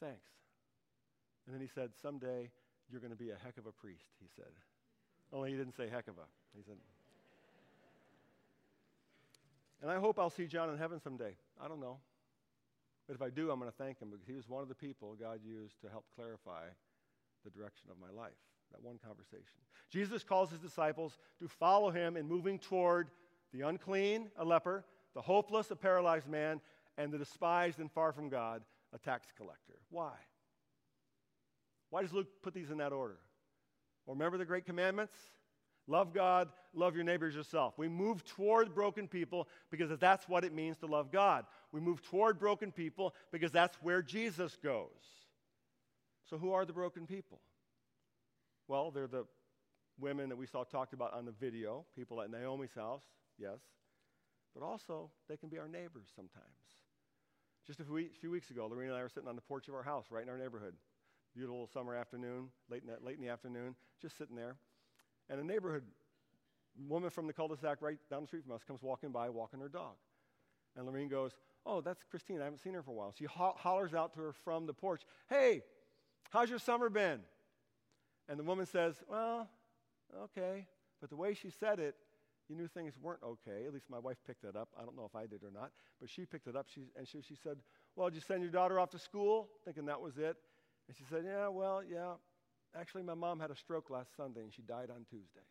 Thanks. 0.00 0.30
And 1.46 1.54
then 1.54 1.60
he 1.60 1.68
said, 1.68 1.90
Someday 2.00 2.50
you're 2.90 3.00
going 3.00 3.12
to 3.12 3.18
be 3.18 3.30
a 3.30 3.36
heck 3.44 3.58
of 3.58 3.66
a 3.66 3.72
priest, 3.72 4.08
he 4.20 4.28
said. 4.34 4.52
Only 5.32 5.50
he 5.50 5.56
didn't 5.56 5.76
say 5.76 5.88
heck 5.88 6.08
of 6.08 6.16
a. 6.16 6.26
He 6.56 6.62
said, 6.64 6.76
and 9.80 9.90
I 9.90 9.98
hope 9.98 10.18
I'll 10.18 10.30
see 10.30 10.46
John 10.46 10.70
in 10.70 10.78
heaven 10.78 10.98
someday. 11.00 11.36
I 11.62 11.68
don't 11.68 11.80
know. 11.80 11.98
But 13.06 13.14
if 13.14 13.22
I 13.22 13.30
do, 13.30 13.50
I'm 13.50 13.60
going 13.60 13.70
to 13.70 13.76
thank 13.76 14.00
him 14.00 14.10
because 14.10 14.26
he 14.26 14.34
was 14.34 14.48
one 14.48 14.62
of 14.62 14.68
the 14.68 14.74
people 14.74 15.16
God 15.18 15.40
used 15.44 15.80
to 15.82 15.88
help 15.88 16.04
clarify 16.14 16.66
the 17.44 17.50
direction 17.50 17.88
of 17.90 17.96
my 18.00 18.10
life. 18.10 18.36
That 18.72 18.82
one 18.82 18.98
conversation. 19.04 19.58
Jesus 19.90 20.22
calls 20.22 20.50
his 20.50 20.60
disciples 20.60 21.18
to 21.40 21.48
follow 21.48 21.90
him 21.90 22.16
in 22.16 22.26
moving 22.28 22.58
toward 22.58 23.10
the 23.52 23.62
unclean, 23.62 24.28
a 24.36 24.44
leper, 24.44 24.84
the 25.14 25.22
hopeless, 25.22 25.70
a 25.70 25.76
paralyzed 25.76 26.28
man, 26.28 26.60
and 26.96 27.12
the 27.12 27.18
despised 27.18 27.78
and 27.78 27.90
far 27.90 28.12
from 28.12 28.28
God, 28.28 28.62
a 28.92 28.98
tax 28.98 29.28
collector. 29.36 29.78
Why? 29.90 30.12
Why 31.90 32.02
does 32.02 32.12
Luke 32.12 32.28
put 32.42 32.52
these 32.52 32.70
in 32.70 32.78
that 32.78 32.92
order? 32.92 33.18
Well, 34.04 34.14
remember 34.14 34.38
the 34.38 34.44
great 34.44 34.66
commandments? 34.66 35.14
Love 35.86 36.12
God, 36.12 36.50
love 36.74 36.94
your 36.94 37.04
neighbors 37.04 37.34
yourself. 37.34 37.78
We 37.78 37.88
move 37.88 38.22
toward 38.24 38.74
broken 38.74 39.08
people 39.08 39.48
because 39.70 39.90
that's 39.98 40.28
what 40.28 40.44
it 40.44 40.52
means 40.52 40.76
to 40.78 40.86
love 40.86 41.10
God. 41.10 41.46
We 41.72 41.80
move 41.80 42.02
toward 42.02 42.38
broken 42.38 42.70
people 42.72 43.14
because 43.32 43.52
that's 43.52 43.76
where 43.82 44.02
Jesus 44.02 44.56
goes. 44.62 44.88
So, 46.28 46.36
who 46.36 46.52
are 46.52 46.66
the 46.66 46.74
broken 46.74 47.06
people? 47.06 47.40
Well, 48.68 48.90
they're 48.90 49.06
the 49.06 49.24
women 49.98 50.28
that 50.28 50.36
we 50.36 50.46
saw 50.46 50.62
talked 50.62 50.92
about 50.92 51.14
on 51.14 51.24
the 51.24 51.32
video, 51.32 51.84
people 51.96 52.20
at 52.20 52.30
Naomi's 52.30 52.74
house, 52.74 53.02
yes. 53.38 53.58
But 54.54 54.62
also, 54.62 55.10
they 55.28 55.36
can 55.36 55.48
be 55.48 55.58
our 55.58 55.68
neighbors 55.68 56.08
sometimes. 56.14 56.44
Just 57.66 57.80
a 57.80 57.84
few, 57.84 58.30
weeks 58.30 58.50
ago, 58.50 58.66
Lorena 58.66 58.92
and 58.92 59.00
I 59.00 59.02
were 59.02 59.08
sitting 59.08 59.28
on 59.28 59.36
the 59.36 59.42
porch 59.42 59.68
of 59.68 59.74
our 59.74 59.82
house 59.82 60.06
right 60.10 60.22
in 60.22 60.28
our 60.28 60.38
neighborhood. 60.38 60.74
Beautiful 61.34 61.68
summer 61.72 61.94
afternoon, 61.94 62.48
late 62.70 62.82
in, 62.82 62.88
the, 62.88 62.96
late 63.04 63.16
in 63.16 63.22
the 63.22 63.28
afternoon, 63.28 63.74
just 64.00 64.16
sitting 64.16 64.36
there. 64.36 64.56
And 65.28 65.40
a 65.40 65.44
neighborhood 65.44 65.82
woman 66.86 67.10
from 67.10 67.26
the 67.26 67.32
cul-de-sac 67.32 67.78
right 67.80 67.98
down 68.10 68.22
the 68.22 68.26
street 68.26 68.44
from 68.44 68.54
us 68.54 68.62
comes 68.66 68.82
walking 68.82 69.10
by, 69.10 69.28
walking 69.28 69.60
her 69.60 69.68
dog. 69.68 69.96
And 70.76 70.86
Lorene 70.86 71.08
goes, 71.08 71.32
Oh, 71.66 71.80
that's 71.80 72.02
Christine. 72.10 72.40
I 72.40 72.44
haven't 72.44 72.60
seen 72.60 72.72
her 72.72 72.82
for 72.82 72.92
a 72.92 72.94
while. 72.94 73.12
She 73.18 73.24
ho- 73.24 73.54
hollers 73.56 73.92
out 73.92 74.14
to 74.14 74.20
her 74.20 74.32
from 74.32 74.66
the 74.66 74.72
porch, 74.72 75.02
Hey, 75.28 75.62
how's 76.30 76.48
your 76.48 76.58
summer 76.58 76.88
been? 76.88 77.20
And 78.28 78.38
the 78.38 78.44
woman 78.44 78.66
says, 78.66 78.96
Well, 79.08 79.48
okay. 80.24 80.66
But 81.00 81.10
the 81.10 81.16
way 81.16 81.34
she 81.34 81.50
said 81.50 81.78
it, 81.78 81.94
you 82.48 82.56
knew 82.56 82.66
things 82.66 82.94
weren't 83.00 83.22
okay. 83.22 83.66
At 83.66 83.72
least 83.72 83.86
my 83.90 83.98
wife 83.98 84.16
picked 84.26 84.42
that 84.42 84.56
up. 84.56 84.68
I 84.78 84.82
don't 84.82 84.96
know 84.96 85.04
if 85.04 85.14
I 85.14 85.26
did 85.26 85.42
or 85.44 85.50
not, 85.52 85.70
but 86.00 86.10
she 86.10 86.24
picked 86.24 86.46
it 86.46 86.56
up. 86.56 86.66
She, 86.72 86.82
and 86.96 87.06
she, 87.06 87.20
she 87.20 87.36
said, 87.42 87.58
Well, 87.94 88.08
did 88.08 88.16
you 88.16 88.22
send 88.22 88.42
your 88.42 88.50
daughter 88.50 88.80
off 88.80 88.90
to 88.90 88.98
school? 88.98 89.48
Thinking 89.64 89.86
that 89.86 90.00
was 90.00 90.16
it. 90.16 90.36
And 90.88 90.96
she 90.96 91.04
said, 91.10 91.24
Yeah, 91.26 91.48
well, 91.48 91.82
yeah. 91.88 92.14
Actually, 92.78 93.02
my 93.02 93.14
mom 93.14 93.40
had 93.40 93.50
a 93.50 93.56
stroke 93.56 93.90
last 93.90 94.16
Sunday 94.16 94.40
and 94.40 94.52
she 94.52 94.62
died 94.62 94.90
on 94.90 95.04
Tuesday. 95.08 95.46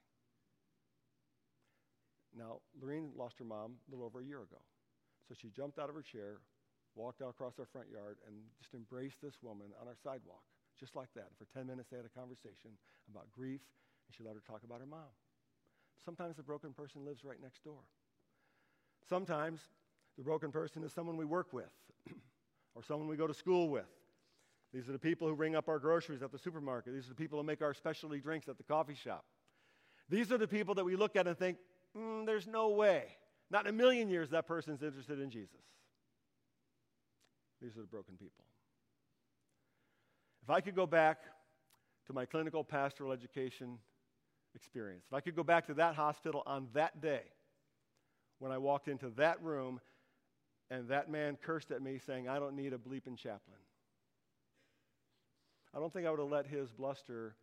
Now, 2.38 2.62
Lorene 2.80 3.12
lost 3.18 3.40
her 3.40 3.46
mom 3.46 3.74
a 3.88 3.92
little 3.92 4.06
over 4.06 4.22
a 4.22 4.24
year 4.24 4.42
ago. 4.42 4.62
So 5.28 5.36
she 5.40 5.50
jumped 5.50 5.80
out 5.80 5.90
of 5.90 5.96
her 5.96 6.02
chair, 6.02 6.40
walked 6.96 7.22
out 7.22 7.30
across 7.30 7.60
our 7.60 7.66
front 7.66 7.88
yard, 7.90 8.18
and 8.28 8.36
just 8.62 8.74
embraced 8.74 9.22
this 9.22 9.36
woman 9.42 9.68
on 9.82 9.88
our 9.88 9.98
sidewalk, 10.04 10.44
just 10.80 10.96
like 10.96 11.14
that. 11.16 11.28
And 11.30 11.38
For 11.38 11.46
10 11.58 11.68
minutes, 11.68 11.90
they 11.90 11.98
had 11.98 12.06
a 12.06 12.20
conversation 12.20 12.72
about 13.10 13.32
grief, 13.32 13.62
and 14.08 14.16
she 14.16 14.24
let 14.24 14.36
her 14.36 14.42
talk 14.46 14.64
about 14.64 14.80
her 14.80 14.86
mom. 14.86 15.12
Sometimes 16.04 16.38
the 16.38 16.44
broken 16.44 16.74
person 16.74 17.06
lives 17.06 17.24
right 17.24 17.42
next 17.42 17.64
door. 17.64 17.82
Sometimes 19.10 19.62
the 20.18 20.24
broken 20.24 20.52
person 20.52 20.84
is 20.84 20.94
someone 20.94 21.18
we 21.18 21.26
work 21.26 21.54
with 21.54 21.72
or 22.76 22.84
someone 22.84 23.08
we 23.08 23.18
go 23.18 23.28
to 23.28 23.34
school 23.34 23.70
with. 23.70 23.86
These 24.74 24.90
are 24.90 24.92
the 24.92 25.00
people 25.00 25.28
who 25.28 25.34
ring 25.34 25.56
up 25.56 25.70
our 25.70 25.80
groceries 25.80 26.22
at 26.22 26.32
the 26.32 26.38
supermarket. 26.38 26.94
These 26.94 27.06
are 27.06 27.10
the 27.10 27.16
people 27.16 27.40
who 27.40 27.46
make 27.46 27.62
our 27.62 27.74
specialty 27.74 28.20
drinks 28.20 28.48
at 28.50 28.58
the 28.58 28.64
coffee 28.64 28.96
shop. 28.96 29.26
These 30.10 30.32
are 30.32 30.38
the 30.38 30.48
people 30.48 30.76
that 30.76 30.86
we 30.86 30.96
look 30.96 31.16
at 31.16 31.28
and 31.28 31.38
think, 31.38 31.58
mm, 31.96 32.26
there's 32.26 32.48
no 32.48 32.70
way. 32.70 33.06
Not 33.50 33.66
in 33.66 33.74
a 33.74 33.78
million 33.78 34.10
years 34.10 34.30
that 34.32 34.46
person's 34.46 34.84
interested 34.84 35.20
in 35.20 35.30
Jesus. 35.30 35.62
These 37.62 37.78
are 37.78 37.82
the 37.82 37.88
broken 37.88 38.16
people. 38.18 38.44
If 40.48 40.52
I 40.52 40.62
could 40.62 40.76
go 40.76 40.86
back 40.86 41.18
to 42.06 42.14
my 42.14 42.24
clinical 42.26 42.64
pastoral 42.64 43.12
education 43.12 43.80
experience, 44.56 45.04
if 45.06 45.14
I 45.14 45.20
could 45.20 45.36
go 45.36 45.44
back 45.44 45.68
to 45.68 45.74
that 45.74 45.96
hospital 45.96 46.42
on 46.46 46.70
that 46.74 47.02
day 47.02 47.24
when 48.40 48.54
I 48.54 48.58
walked 48.58 48.88
into 48.88 49.10
that 49.18 49.44
room 49.44 49.82
and 50.72 50.88
that 50.88 51.12
man 51.12 51.38
cursed 51.44 51.72
at 51.72 51.82
me 51.82 52.00
saying, 52.00 52.30
I 52.30 52.40
don't 52.40 52.56
need 52.56 52.72
a 52.72 52.78
bleeping 52.78 53.18
chaplain. 53.18 53.60
I 55.76 55.80
don't 55.80 55.92
think 55.92 56.08
I 56.08 56.12
would 56.12 56.20
have 56.22 56.30
let 56.30 56.48
his 56.48 56.72
bluster 56.72 57.36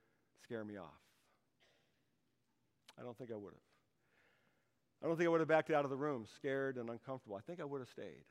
scare 0.43 0.64
me 0.64 0.79
off. 0.79 0.88
I 2.99 3.03
don't 3.03 3.19
think 3.19 3.31
I 3.31 3.37
would 3.37 3.53
have. 3.53 3.61
I 5.03 5.09
don't 5.09 5.19
think 5.19 5.27
I 5.27 5.31
would 5.31 5.40
have 5.40 5.49
backed 5.49 5.71
out 5.71 5.85
of 5.85 5.90
the 5.90 5.97
room 5.97 6.25
scared 6.37 6.79
and 6.79 6.88
uncomfortable. 6.88 7.37
I 7.37 7.40
think 7.43 7.61
I 7.61 7.64
would 7.64 7.83
have 7.83 7.90
stayed. 7.90 8.25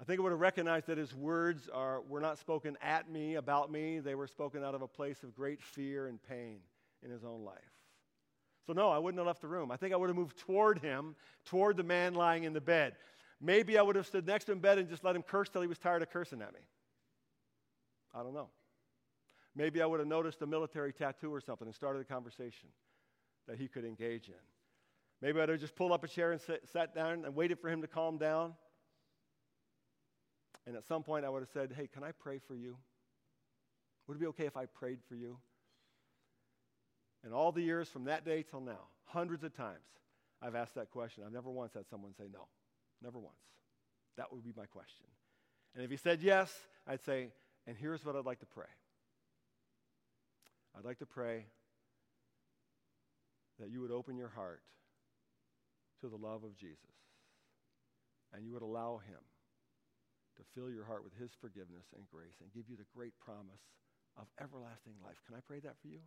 I 0.00 0.04
think 0.04 0.20
I 0.20 0.22
would 0.22 0.32
have 0.32 0.40
recognized 0.40 0.86
that 0.88 0.98
his 0.98 1.14
words 1.14 1.68
are, 1.72 2.02
were 2.02 2.20
not 2.20 2.38
spoken 2.38 2.76
at 2.82 3.10
me, 3.10 3.36
about 3.36 3.70
me. 3.70 3.98
They 3.98 4.14
were 4.14 4.26
spoken 4.26 4.62
out 4.62 4.74
of 4.74 4.82
a 4.82 4.88
place 4.88 5.22
of 5.22 5.34
great 5.34 5.62
fear 5.62 6.06
and 6.06 6.22
pain 6.22 6.58
in 7.02 7.10
his 7.10 7.24
own 7.24 7.44
life. 7.44 7.56
So, 8.66 8.72
no, 8.72 8.90
I 8.90 8.98
wouldn't 8.98 9.18
have 9.18 9.26
left 9.26 9.40
the 9.40 9.48
room. 9.48 9.70
I 9.70 9.76
think 9.76 9.94
I 9.94 9.96
would 9.96 10.08
have 10.08 10.16
moved 10.16 10.38
toward 10.38 10.80
him, 10.80 11.14
toward 11.44 11.76
the 11.76 11.84
man 11.84 12.14
lying 12.14 12.44
in 12.44 12.52
the 12.52 12.60
bed. 12.60 12.96
Maybe 13.40 13.78
I 13.78 13.82
would 13.82 13.96
have 13.96 14.06
stood 14.06 14.26
next 14.26 14.46
to 14.46 14.52
him 14.52 14.58
in 14.58 14.62
bed 14.62 14.78
and 14.78 14.88
just 14.88 15.04
let 15.04 15.14
him 15.14 15.22
curse 15.22 15.48
till 15.48 15.62
he 15.62 15.68
was 15.68 15.78
tired 15.78 16.02
of 16.02 16.10
cursing 16.10 16.42
at 16.42 16.52
me. 16.52 16.60
I 18.14 18.22
don't 18.22 18.34
know. 18.34 18.48
Maybe 19.54 19.80
I 19.80 19.86
would 19.86 20.00
have 20.00 20.08
noticed 20.08 20.42
a 20.42 20.46
military 20.46 20.92
tattoo 20.92 21.32
or 21.32 21.40
something 21.40 21.66
and 21.66 21.74
started 21.74 22.00
a 22.00 22.04
conversation 22.04 22.68
that 23.46 23.56
he 23.58 23.68
could 23.68 23.84
engage 23.84 24.28
in. 24.28 24.34
Maybe 25.22 25.40
I'd 25.40 25.48
have 25.48 25.60
just 25.60 25.76
pulled 25.76 25.92
up 25.92 26.04
a 26.04 26.08
chair 26.08 26.32
and 26.32 26.40
sat, 26.40 26.68
sat 26.68 26.94
down 26.94 27.24
and 27.24 27.34
waited 27.34 27.58
for 27.58 27.70
him 27.70 27.80
to 27.80 27.86
calm 27.86 28.18
down. 28.18 28.54
And 30.66 30.76
at 30.76 30.84
some 30.86 31.02
point, 31.02 31.24
I 31.24 31.28
would 31.28 31.42
have 31.42 31.50
said, 31.52 31.72
Hey, 31.76 31.88
can 31.92 32.02
I 32.02 32.12
pray 32.12 32.40
for 32.46 32.54
you? 32.54 32.76
Would 34.06 34.16
it 34.16 34.20
be 34.20 34.26
okay 34.26 34.46
if 34.46 34.56
I 34.56 34.66
prayed 34.66 34.98
for 35.08 35.14
you? 35.14 35.38
And 37.24 37.32
all 37.32 37.52
the 37.52 37.62
years 37.62 37.88
from 37.88 38.04
that 38.04 38.24
day 38.24 38.44
till 38.48 38.60
now, 38.60 38.88
hundreds 39.04 39.42
of 39.42 39.56
times, 39.56 39.78
I've 40.40 40.54
asked 40.54 40.74
that 40.74 40.90
question. 40.90 41.24
I've 41.26 41.32
never 41.32 41.50
once 41.50 41.74
had 41.74 41.88
someone 41.88 42.14
say 42.16 42.24
no. 42.32 42.46
Never 43.02 43.18
once. 43.18 43.36
That 44.16 44.32
would 44.32 44.44
be 44.44 44.52
my 44.56 44.66
question. 44.66 45.06
And 45.74 45.84
if 45.84 45.90
he 45.90 45.96
said 45.96 46.22
yes, 46.22 46.52
I'd 46.86 47.04
say, 47.04 47.28
and 47.66 47.76
here's 47.76 48.04
what 48.04 48.16
I'd 48.16 48.24
like 48.24 48.40
to 48.40 48.46
pray. 48.46 48.66
I'd 50.76 50.84
like 50.84 50.98
to 50.98 51.06
pray 51.06 51.46
that 53.58 53.70
you 53.70 53.80
would 53.80 53.90
open 53.90 54.16
your 54.16 54.28
heart 54.28 54.62
to 56.00 56.08
the 56.08 56.16
love 56.16 56.44
of 56.44 56.56
Jesus 56.56 56.78
and 58.32 58.44
you 58.44 58.52
would 58.52 58.62
allow 58.62 59.00
him 59.06 59.18
to 60.36 60.42
fill 60.54 60.70
your 60.70 60.84
heart 60.84 61.04
with 61.04 61.14
his 61.16 61.30
forgiveness 61.40 61.86
and 61.96 62.04
grace 62.12 62.36
and 62.40 62.52
give 62.52 62.68
you 62.68 62.76
the 62.76 62.88
great 62.94 63.12
promise 63.20 63.64
of 64.16 64.26
everlasting 64.40 64.94
life. 65.04 65.16
Can 65.26 65.36
I 65.36 65.40
pray 65.40 65.60
that 65.60 65.76
for 65.80 65.88
you? 65.88 66.00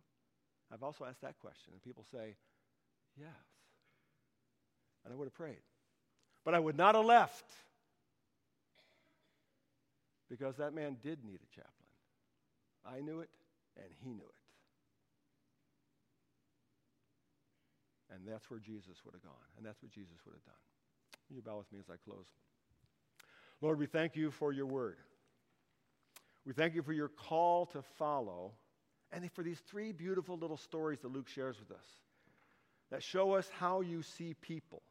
I've 0.72 0.82
also 0.82 1.04
asked 1.04 1.22
that 1.22 1.38
question, 1.38 1.72
and 1.72 1.82
people 1.82 2.04
say, 2.10 2.36
yes. 3.18 3.42
And 5.04 5.12
I 5.12 5.16
would 5.16 5.26
have 5.26 5.34
prayed. 5.34 5.62
But 6.44 6.54
I 6.54 6.58
would 6.58 6.76
not 6.76 6.94
have 6.94 7.04
left 7.04 7.44
because 10.28 10.56
that 10.56 10.72
man 10.72 10.96
did 11.02 11.24
need 11.24 11.40
a 11.42 11.50
chaplain. 11.54 11.74
I 12.86 13.00
knew 13.00 13.20
it, 13.20 13.30
and 13.76 13.86
he 14.02 14.10
knew 14.10 14.24
it. 14.24 14.40
And 18.14 18.26
that's 18.26 18.50
where 18.50 18.60
Jesus 18.60 18.98
would 19.04 19.14
have 19.14 19.22
gone, 19.22 19.50
and 19.56 19.66
that's 19.66 19.82
what 19.82 19.90
Jesus 19.90 20.18
would 20.24 20.34
have 20.34 20.44
done. 20.44 20.62
You 21.30 21.42
bow 21.42 21.58
with 21.58 21.70
me 21.72 21.78
as 21.78 21.90
I 21.90 21.98
close. 22.02 22.26
Lord, 23.60 23.78
we 23.78 23.86
thank 23.86 24.16
you 24.16 24.30
for 24.30 24.52
your 24.52 24.66
word. 24.66 24.96
We 26.46 26.52
thank 26.52 26.74
you 26.74 26.82
for 26.82 26.92
your 26.92 27.08
call 27.08 27.66
to 27.66 27.82
follow, 27.98 28.52
and 29.12 29.30
for 29.32 29.42
these 29.42 29.60
three 29.60 29.92
beautiful 29.92 30.38
little 30.38 30.56
stories 30.56 31.00
that 31.00 31.12
Luke 31.12 31.28
shares 31.28 31.58
with 31.58 31.70
us 31.70 31.84
that 32.90 33.02
show 33.02 33.32
us 33.32 33.48
how 33.58 33.80
you 33.80 34.02
see 34.02 34.34
people, 34.34 34.82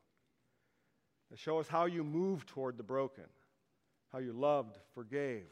that 1.29 1.39
show 1.39 1.59
us 1.59 1.67
how 1.67 1.85
you 1.85 2.03
move 2.03 2.45
toward 2.45 2.77
the 2.77 2.83
broken, 2.83 3.25
how 4.11 4.19
you 4.19 4.33
loved, 4.33 4.77
forgave, 4.93 5.43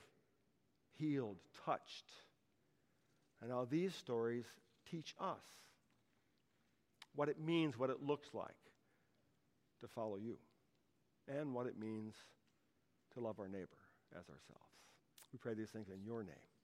healed, 0.93 1.37
touched. 1.65 2.05
And 3.41 3.51
how 3.51 3.67
these 3.69 3.93
stories 3.93 4.45
teach 4.89 5.13
us 5.19 5.43
what 7.15 7.29
it 7.29 7.39
means, 7.39 7.77
what 7.77 7.91
it 7.91 8.01
looks 8.01 8.29
like 8.33 8.49
to 9.81 9.87
follow 9.87 10.15
you, 10.15 10.37
and 11.27 11.53
what 11.53 11.67
it 11.67 11.77
means 11.77 12.15
to 13.17 13.23
love 13.23 13.39
our 13.39 13.49
neighbor 13.49 13.81
as 14.13 14.29
ourselves. 14.29 14.69
We 15.33 15.39
pray 15.39 15.53
these 15.53 15.69
things 15.69 15.89
in 15.89 16.05
your 16.05 16.23
name. 16.23 16.56